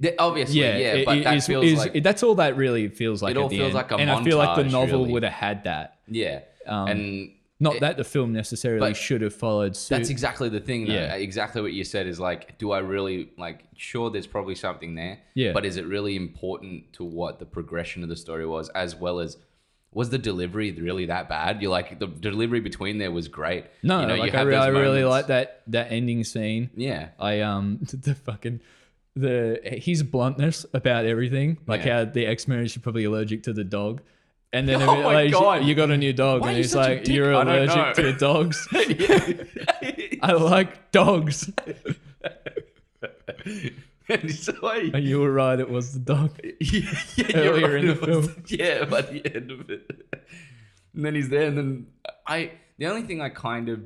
[0.00, 2.88] Th- obviously, yeah, it- but it that is- feels is- like that's all that really
[2.88, 3.32] feels like.
[3.32, 3.74] It all feels end.
[3.74, 5.12] like a and I feel like the novel really.
[5.12, 5.98] would have had that.
[6.08, 7.30] yeah, Um, and
[7.60, 9.94] Not that the film necessarily should have followed suit.
[9.96, 10.86] That's exactly the thing.
[10.86, 10.94] Though.
[10.94, 11.14] Yeah.
[11.14, 13.64] Exactly what you said is like, do I really like?
[13.76, 15.20] Sure, there's probably something there.
[15.34, 15.52] Yeah.
[15.52, 19.20] But is it really important to what the progression of the story was, as well
[19.20, 19.36] as
[19.92, 21.62] was the delivery really that bad?
[21.62, 23.64] You're like the delivery between there was great.
[23.84, 26.70] no, you know, like you I, re- I really like that that ending scene.
[26.74, 27.10] Yeah.
[27.20, 28.60] I um the fucking
[29.14, 31.98] the his bluntness about everything, like Yeah.
[31.98, 34.02] how the ex marriage is probably allergic to the dog.
[34.54, 35.64] And then Oh like, God.
[35.64, 38.68] you got a new dog, Why and he's like, "You're allergic to dogs."
[40.22, 41.50] I like dogs.
[44.08, 46.38] and like, And you were right; it was the dog.
[46.60, 48.44] yeah, yeah, Earlier right, in the it was- film.
[48.46, 49.90] Yeah, by the end of it.
[50.94, 51.86] And then he's there, and then
[52.26, 52.52] I.
[52.78, 53.80] The only thing I kind of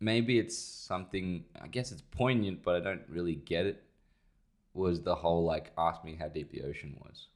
[0.00, 1.44] maybe it's something.
[1.62, 3.82] I guess it's poignant, but I don't really get it.
[4.74, 7.28] Was the whole like ask me how deep the ocean was?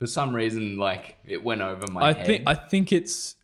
[0.00, 2.26] For some reason, like it went over my I head.
[2.26, 3.36] think I think it's.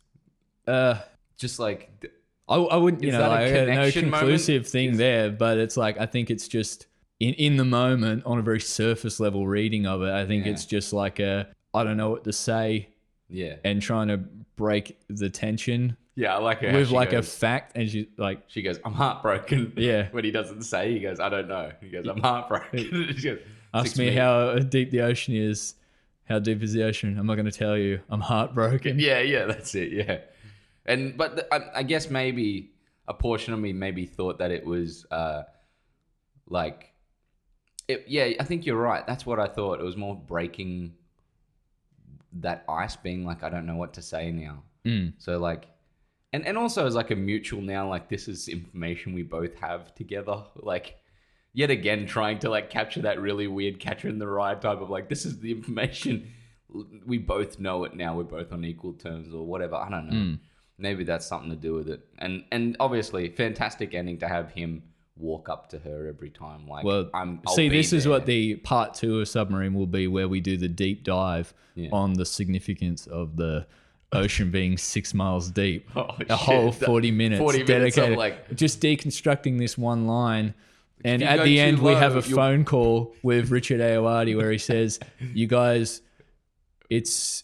[0.67, 0.95] Uh,
[1.37, 2.11] just like
[2.49, 4.19] I, I wouldn't, you Is know, that a like, I no connection moment?
[4.21, 6.87] conclusive thing Is- there, but it's like I think it's just
[7.19, 10.09] in in the moment on a very surface level reading of it.
[10.11, 10.53] I think Yeah.
[10.53, 12.89] it's just like a I don't know what to say
[13.29, 14.17] yeah, and trying to
[14.55, 16.71] break the tension Yeah, I like her.
[16.71, 19.73] how with she like goes, a fact, and she like She goes, I'm heartbroken.
[19.77, 20.07] Yeah.
[20.11, 21.71] When he doesn't say, he goes, I don't know.
[21.81, 23.13] He goes, I'm heartbroken.
[23.15, 23.39] she goes,
[23.75, 25.75] ask "Six me feet." how deep the ocean is.
[26.27, 27.17] How deep is the ocean?
[27.17, 28.01] I'm not going to tell you.
[28.09, 28.99] I'm heartbroken.
[29.07, 29.91] Yeah, yeah, that's it.
[29.91, 30.19] Yeah.
[30.85, 32.71] And, but the, I, I guess maybe
[33.07, 35.43] a portion of me maybe thought that it was uh,
[36.47, 36.91] like,
[37.87, 39.05] it, yeah, I think you're right.
[39.07, 39.79] That's what I thought.
[39.79, 40.93] It was more breaking
[42.33, 44.63] that ice, being like, I don't know what to say now.
[44.85, 45.13] Mm.
[45.17, 45.67] So like,
[46.33, 49.95] and and also as like a mutual now, like this is information we both have
[49.95, 50.43] together.
[50.55, 50.97] Like,
[51.57, 54.91] yet again, trying to like capture that really weird catcher in the rye type of
[54.91, 56.31] like, this is the information
[57.07, 58.15] we both know it now.
[58.15, 59.75] We're both on equal terms or whatever.
[59.75, 60.19] I don't know.
[60.21, 60.33] Hmm.
[60.77, 62.01] Maybe that's something to do with it.
[62.19, 64.83] And and obviously, fantastic ending to have him
[65.15, 66.67] walk up to her every time.
[66.67, 70.05] Like, Well, I'm I'll see, this is what the part two of Submarine will be,
[70.07, 71.89] where we do the deep dive Yeah.
[71.91, 73.65] on the significance of the
[74.11, 75.89] ocean being six miles deep.
[75.95, 80.53] Oh, a whole 40 minutes 40 minutes dedicated, like- just deconstructing this one line.
[81.05, 84.57] And at the end, we have a you'll- phone call with Richard Ayoade where he
[84.57, 84.99] says,
[85.33, 86.01] "You guys,
[86.89, 87.43] it's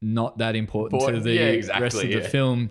[0.00, 2.70] not that important, to the yeah, rest of exactly, the film.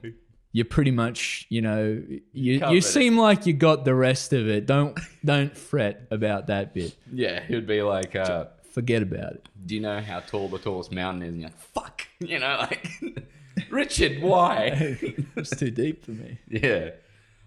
[0.53, 2.01] You're pretty much, you know,
[2.33, 2.83] you Covered you it.
[2.83, 4.65] seem like you got the rest of it.
[4.65, 6.95] Don't don't fret about that bit.
[7.13, 9.49] Yeah, it would be like, uh, Forget about it.
[9.65, 11.29] do you know how tall the tallest mountain is?
[11.33, 12.87] And you're like, fuck, you know, like,
[13.71, 14.97] Richard, why?
[15.35, 16.39] it's too deep for me.
[16.49, 16.91] yeah.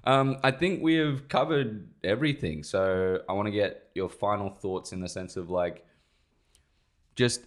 [0.05, 2.63] Um, I think we have covered everything.
[2.63, 5.85] So I want to get your final thoughts in the sense of like,
[7.17, 7.43] just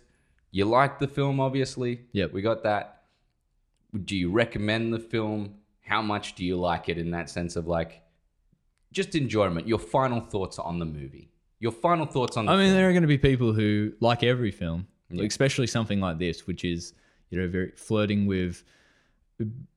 [0.51, 2.01] you like the film, obviously.
[2.11, 2.31] Yep.
[2.33, 3.03] We got that.
[4.05, 5.55] Do you recommend the film?
[5.81, 8.01] How much do you like it in that sense of like,
[8.91, 9.67] just enjoyment?
[9.67, 11.29] Your final thoughts on the movie.
[11.59, 12.75] Your final thoughts on the I mean, film.
[12.75, 15.23] there are going to be people who like every film, Yeah.
[15.25, 16.93] especially something like this, which is
[17.29, 18.63] you know very flirting with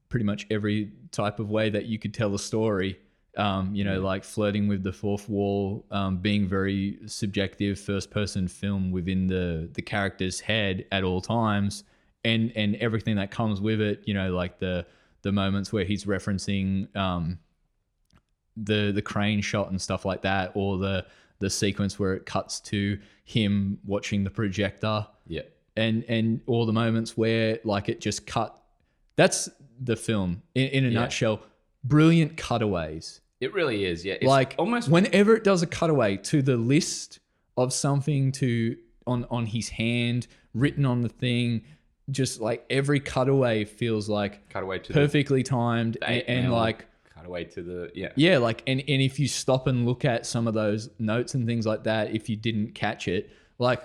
[0.09, 2.99] pretty much every type of way that you could tell a story.
[3.37, 8.91] Um, you know, like flirting with the fourth wall, um, being very subjective first-person film
[8.91, 11.85] within the the character's head at all times,
[12.25, 14.03] and and everything that comes with it.
[14.07, 14.87] You know, like the
[15.21, 17.39] the moments where he's referencing um,
[18.57, 21.05] the the crane shot and stuff like that, or the
[21.39, 25.43] the sequence where it cuts to him watching the projector, yeah.
[25.77, 28.63] and and all the moments where like it just cut.
[29.17, 29.49] That's
[29.81, 31.01] the film in, in a Yeah.
[31.01, 31.41] nutshell.
[31.85, 33.21] Brilliant cutaways.
[33.41, 34.05] It really is.
[34.05, 34.15] Yeah.
[34.15, 37.21] It's like almost whenever it does a cutaway to the list
[37.57, 41.63] of something to on on his hand written on the thing,
[42.11, 47.45] just like every cutaway feels like cutaway to perfectly timed the and, and like cutaway
[47.45, 48.09] to the yeah.
[48.17, 51.47] yeah, like and, and if you stop and look at some of those notes and
[51.47, 53.83] things like that, if you didn't catch it, like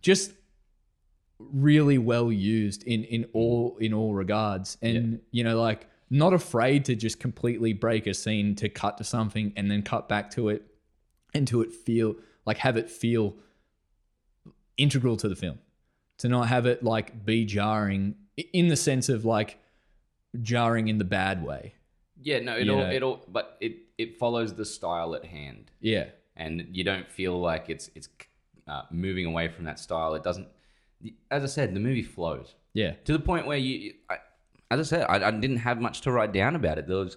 [0.00, 0.32] just
[1.52, 4.78] really well used in in all in all regards.
[4.82, 9.04] And you know, like not afraid to just completely break a scene to cut to
[9.04, 10.62] something and then cut back to it
[11.34, 13.34] and to it feel like have it feel
[14.76, 15.58] integral to the film.
[16.18, 18.14] To not have it like be jarring
[18.52, 19.58] in the sense of like
[20.40, 21.74] jarring in the bad way.
[22.20, 22.90] Yeah, no, it You all know.
[22.90, 25.70] it all but it it follows the style at hand.
[25.80, 26.06] Yeah.
[26.36, 28.08] and you don't feel like it's it's
[28.68, 30.14] uh, moving away from that style.
[30.14, 30.46] It doesn't.
[31.30, 32.92] As I said, the movie flows Yeah.
[33.04, 33.94] to the point where you.
[34.10, 34.16] I,
[34.70, 36.86] as I said, I, I didn't have much to write down about it.
[36.86, 37.16] There was,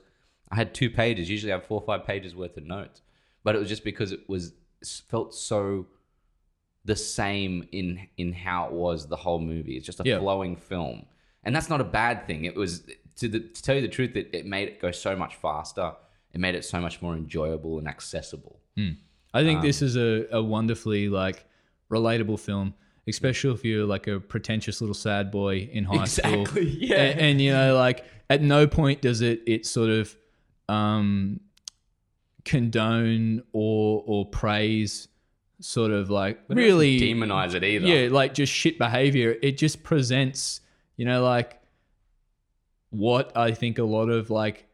[0.51, 1.29] I had two pages.
[1.29, 3.01] Usually, I have four or five pages worth of notes,
[3.43, 4.53] but it was just because it was
[5.07, 5.87] felt so
[6.83, 9.75] the same in in how it was the whole movie.
[9.77, 10.19] It's just a Yeah.
[10.19, 11.05] flowing film,
[11.43, 12.45] and that's not a bad thing.
[12.45, 12.83] It was
[13.17, 15.93] to the to tell you the truth, it, it made it go so much faster.
[16.33, 18.59] It made it so much more enjoyable and accessible.
[19.33, 21.45] I think this Um, is a, a wonderfully like
[21.89, 22.73] relatable film,
[23.07, 26.41] especially if you're like a pretentious little sad boy in high school.
[26.41, 26.95] Exactly, yeah.
[27.01, 30.15] And, and, you know, like at no point does it it sort of
[30.69, 31.39] um
[32.43, 35.07] condone or or praise
[35.61, 37.87] sort of like really demonize it either.
[37.87, 39.35] yeah, like just shit behavior.
[39.41, 40.61] It just presents,
[40.97, 41.59] you know, like
[42.89, 44.67] what I think a lot of like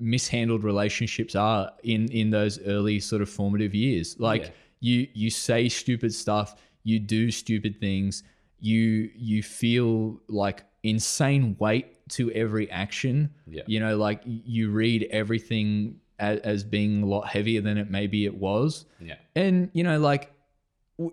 [0.00, 4.18] mishandled relationships are in in those early sort of formative years.
[4.18, 4.50] Like Yeah.
[4.80, 6.54] you you say stupid stuff,
[6.88, 8.22] you do stupid things,
[8.60, 13.30] you you feel like insane weight to every action.
[13.46, 13.62] Yeah.
[13.66, 18.24] You know, like you read everything as, as being a lot heavier than it maybe
[18.24, 20.32] it was yeah, and you know like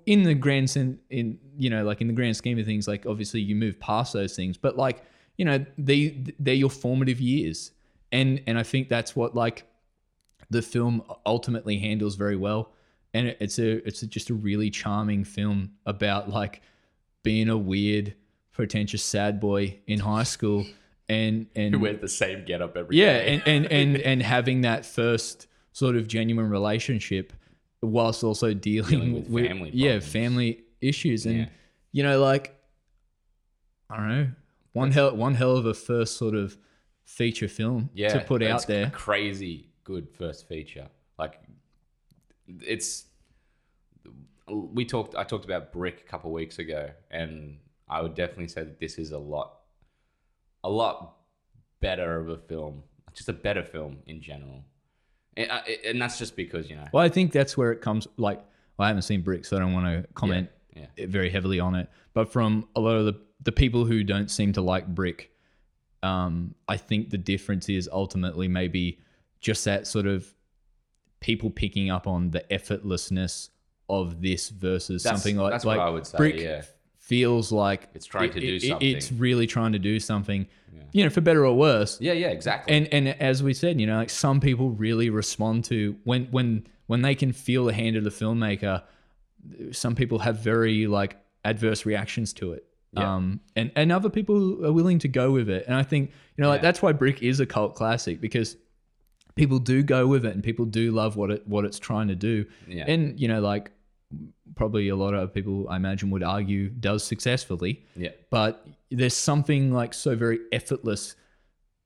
[0.06, 3.06] in the grand sen- in you know like in the grand scheme of things like
[3.06, 5.04] obviously you move past those things but like
[5.38, 7.72] you know they they're your formative years
[8.12, 9.64] and and i think that's what like
[10.50, 12.72] the film ultimately handles very well
[13.16, 16.62] and it- it's a it's a, just a really charming film about like
[17.24, 18.14] being a weird
[18.52, 20.66] pretentious sad boy in high school
[21.10, 23.28] and and Who wears the same getup every yeah, day.
[23.34, 27.34] and, and and and having that first sort of genuine relationship,
[27.82, 30.12] whilst also dealing, Dealing with with, family yeah problems.
[30.12, 31.46] family issues, and Yeah.
[31.92, 32.56] you know like
[33.90, 34.28] I don't know
[34.74, 36.58] one hell one hell of a first sort of
[37.04, 38.90] feature film yeah, to put out there.
[38.90, 40.88] crazy good first feature.
[41.20, 41.40] Like
[42.48, 43.06] it's
[44.48, 47.58] we talked I talked about Brick a couple weeks ago and
[47.90, 49.60] I would definitely say that this is a lot
[50.64, 51.16] a lot
[51.80, 52.84] better of a film.
[53.14, 54.66] Just a better film in general.
[55.38, 56.88] And, uh, and that's just because, you know.
[56.92, 58.08] Well, I think that's where it comes.
[58.18, 58.44] Like
[58.80, 60.88] I haven't seen Brick, so I don't want to comment yeah.
[61.08, 61.90] very heavily on it.
[62.14, 65.32] But from a lot of the the people who don't seem to like Brick,
[66.02, 69.00] um, I think the difference is ultimately maybe
[69.40, 70.34] just that sort of
[71.26, 73.50] people picking up on the effortlessness
[73.90, 76.62] of this versus That's- something like that's what like I would say, Brick yeah.
[77.00, 78.88] feels like It's trying to do it- something.
[78.96, 80.46] It's really trying to do something,
[80.92, 82.00] you know, for better or worse.
[82.00, 82.76] Yeah, yeah, exactly.
[82.78, 86.68] And and as we said, you know, like some people really respond to when when
[86.86, 88.84] when they can feel the hand of the filmmaker.
[89.72, 92.66] Some people have very like adverse reactions to it.
[92.94, 93.16] Yeah.
[93.16, 95.66] Um, and and other people are willing to go with it.
[95.68, 98.58] And I think you know, like that's why Brick is a cult classic because
[99.36, 102.16] people do go with it and people do love what it what it's trying to
[102.16, 102.46] do.
[102.68, 102.86] Yeah.
[102.88, 103.72] And you know, like
[104.56, 108.12] probably a lot of people I imagine would argue does successfully yeah.
[108.30, 111.16] but there's something like so very effortless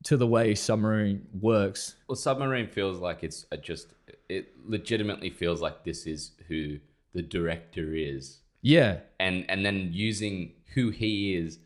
[0.04, 3.94] to the way submarine works Well, Submarine feels like it's a just
[4.28, 6.78] it legitimately feels like this is who
[7.14, 8.40] the director is.
[8.62, 11.58] yeah and and then using who he is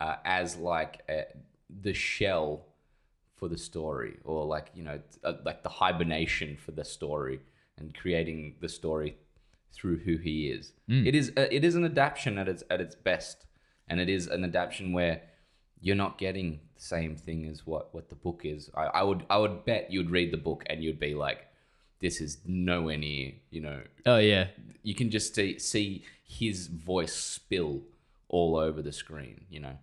[0.00, 1.22] uh, as like uh
[1.82, 2.66] the shell
[3.42, 7.40] for the story or like you know uh, like the hibernation for the story
[7.76, 9.16] and creating the story
[9.72, 10.74] through who he is.
[11.08, 13.46] It is uh, it is an adaptation at its at its best
[13.88, 15.22] and it is an adaptation where
[15.80, 18.70] you're not getting the same thing as what what the book is.
[18.76, 21.48] I, I would i would bet you'd read the book and you'd be like
[21.98, 23.80] this is nowhere near you know.
[24.06, 24.46] Oh yeah.
[24.84, 27.82] You can just see, see his voice spill
[28.28, 29.78] all over the screen, you know.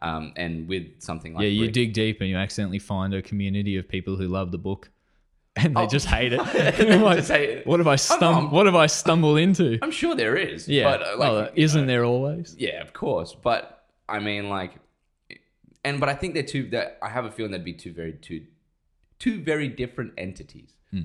[0.00, 3.22] Um, and with something like yeah you Brick- dig deep and you accidentally find a
[3.22, 4.90] community of people who love the book
[5.56, 5.86] and they Oh.
[5.86, 6.38] just hate it
[7.02, 7.66] Like, just hate it.
[7.66, 10.84] what have i I'm- stum- what have i stumbled into I'm sure there is, yeah
[10.90, 13.34] but uh, like, well, isn't there always yeah, of course.
[13.34, 14.72] But I mean, like,
[15.82, 16.68] and but I think they're two.
[16.70, 18.44] That I have a feeling they'd be two very two,
[19.18, 20.74] two very different entities.
[20.90, 21.00] Hmm.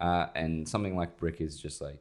[0.00, 2.00] Uh, and something like Brick is just like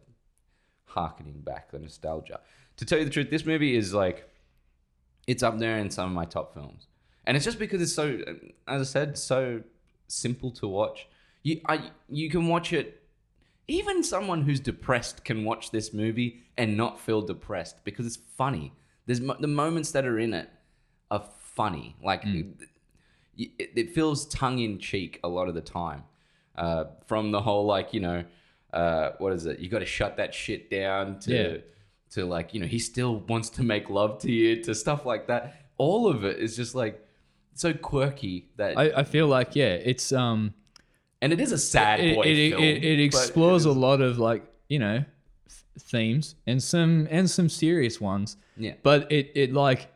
[0.86, 2.40] harkening back the nostalgia.
[2.78, 4.30] To tell you the truth, this movie is like
[5.28, 6.88] it's up there in some of my top films,
[7.26, 8.18] and it's just because it's so,
[8.68, 9.62] as I said, so
[10.08, 11.08] simple to watch.
[11.44, 13.04] You I you can watch it.
[13.68, 18.72] Even someone who's depressed can watch this movie and not feel depressed because it's funny.
[19.06, 20.50] There's mo- the moments that are in it
[21.12, 21.98] are funny.
[22.02, 22.46] Like it,
[23.38, 26.04] it, it feels tongue in cheek a lot of the time.
[26.56, 28.24] Uh, from the whole like you know,
[28.74, 29.60] uh, what is it?
[29.60, 31.58] You got to shut that shit down to Yeah.
[32.12, 35.28] To like you know he still wants to make love to you to stuff like
[35.28, 35.56] that.
[35.78, 37.04] All of it is just like
[37.54, 40.54] so quirky that I, I feel like yeah it's um
[41.22, 42.64] and it is a sad it, boy it, film.
[42.64, 47.50] it, it explores a lot of like you know th- themes and some and some
[47.50, 48.74] serious ones Yeah.
[48.84, 49.88] but it it like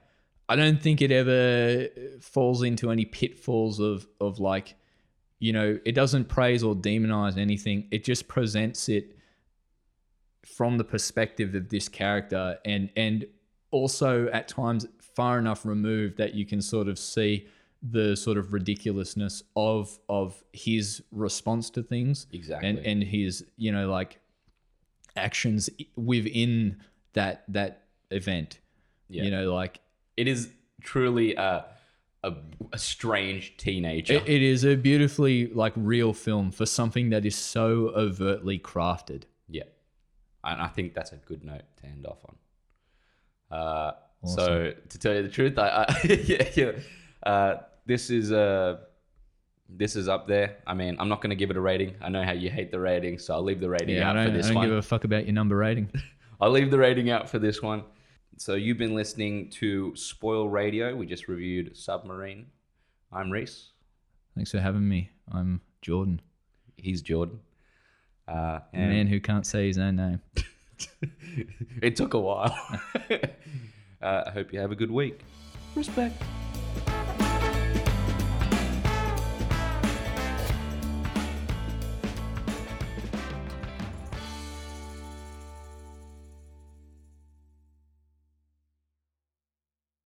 [0.49, 1.87] i don't think it ever
[2.19, 4.73] falls into any pitfalls of of like
[5.37, 9.15] you know it doesn't praise or demonize anything it just presents it
[10.45, 13.25] from the perspective of this character and and
[13.71, 17.47] also at times far enough removed that you can sort of see
[17.83, 22.69] the sort of ridiculousness of of his response to things Exactly.
[22.69, 24.19] and and his you know like
[25.15, 26.77] actions within
[27.13, 28.59] that that event
[29.09, 29.23] Yeah.
[29.23, 29.79] you know like
[30.17, 30.49] it is
[30.81, 31.65] truly a
[32.23, 32.35] a,
[32.71, 34.13] a strange teenager.
[34.13, 39.23] it, it is a beautifully like real film for something that is so overtly crafted
[40.43, 43.57] and I think that's a good note to end off on.
[43.57, 43.91] Uh,
[44.25, 46.71] So to tell you the truth, I, I yeah, yeah.
[47.23, 48.77] Uh, this is uh,
[49.69, 50.57] this is up there.
[50.67, 51.95] I mean, I'm not going to give it a rating.
[52.01, 54.13] I know how you hate the rating, so I'll leave the rating yeah i out
[54.13, 54.67] don't, for I this don't one.
[54.67, 55.89] give a fuck about your number rating
[56.41, 57.83] I'll leave the rating out for this one.
[58.37, 60.95] So you've been listening to Spoil Radio.
[60.95, 62.47] We just reviewed Submarine.
[63.11, 63.71] I'm Reese.
[64.35, 66.21] thanks for having me i'm jordan
[66.77, 67.39] He's Jordan.
[68.27, 70.21] Uh, and man who can't say his own name
[71.81, 72.57] it took a while.
[74.01, 75.21] uh, I hope you have a good week.
[75.75, 76.21] Respect.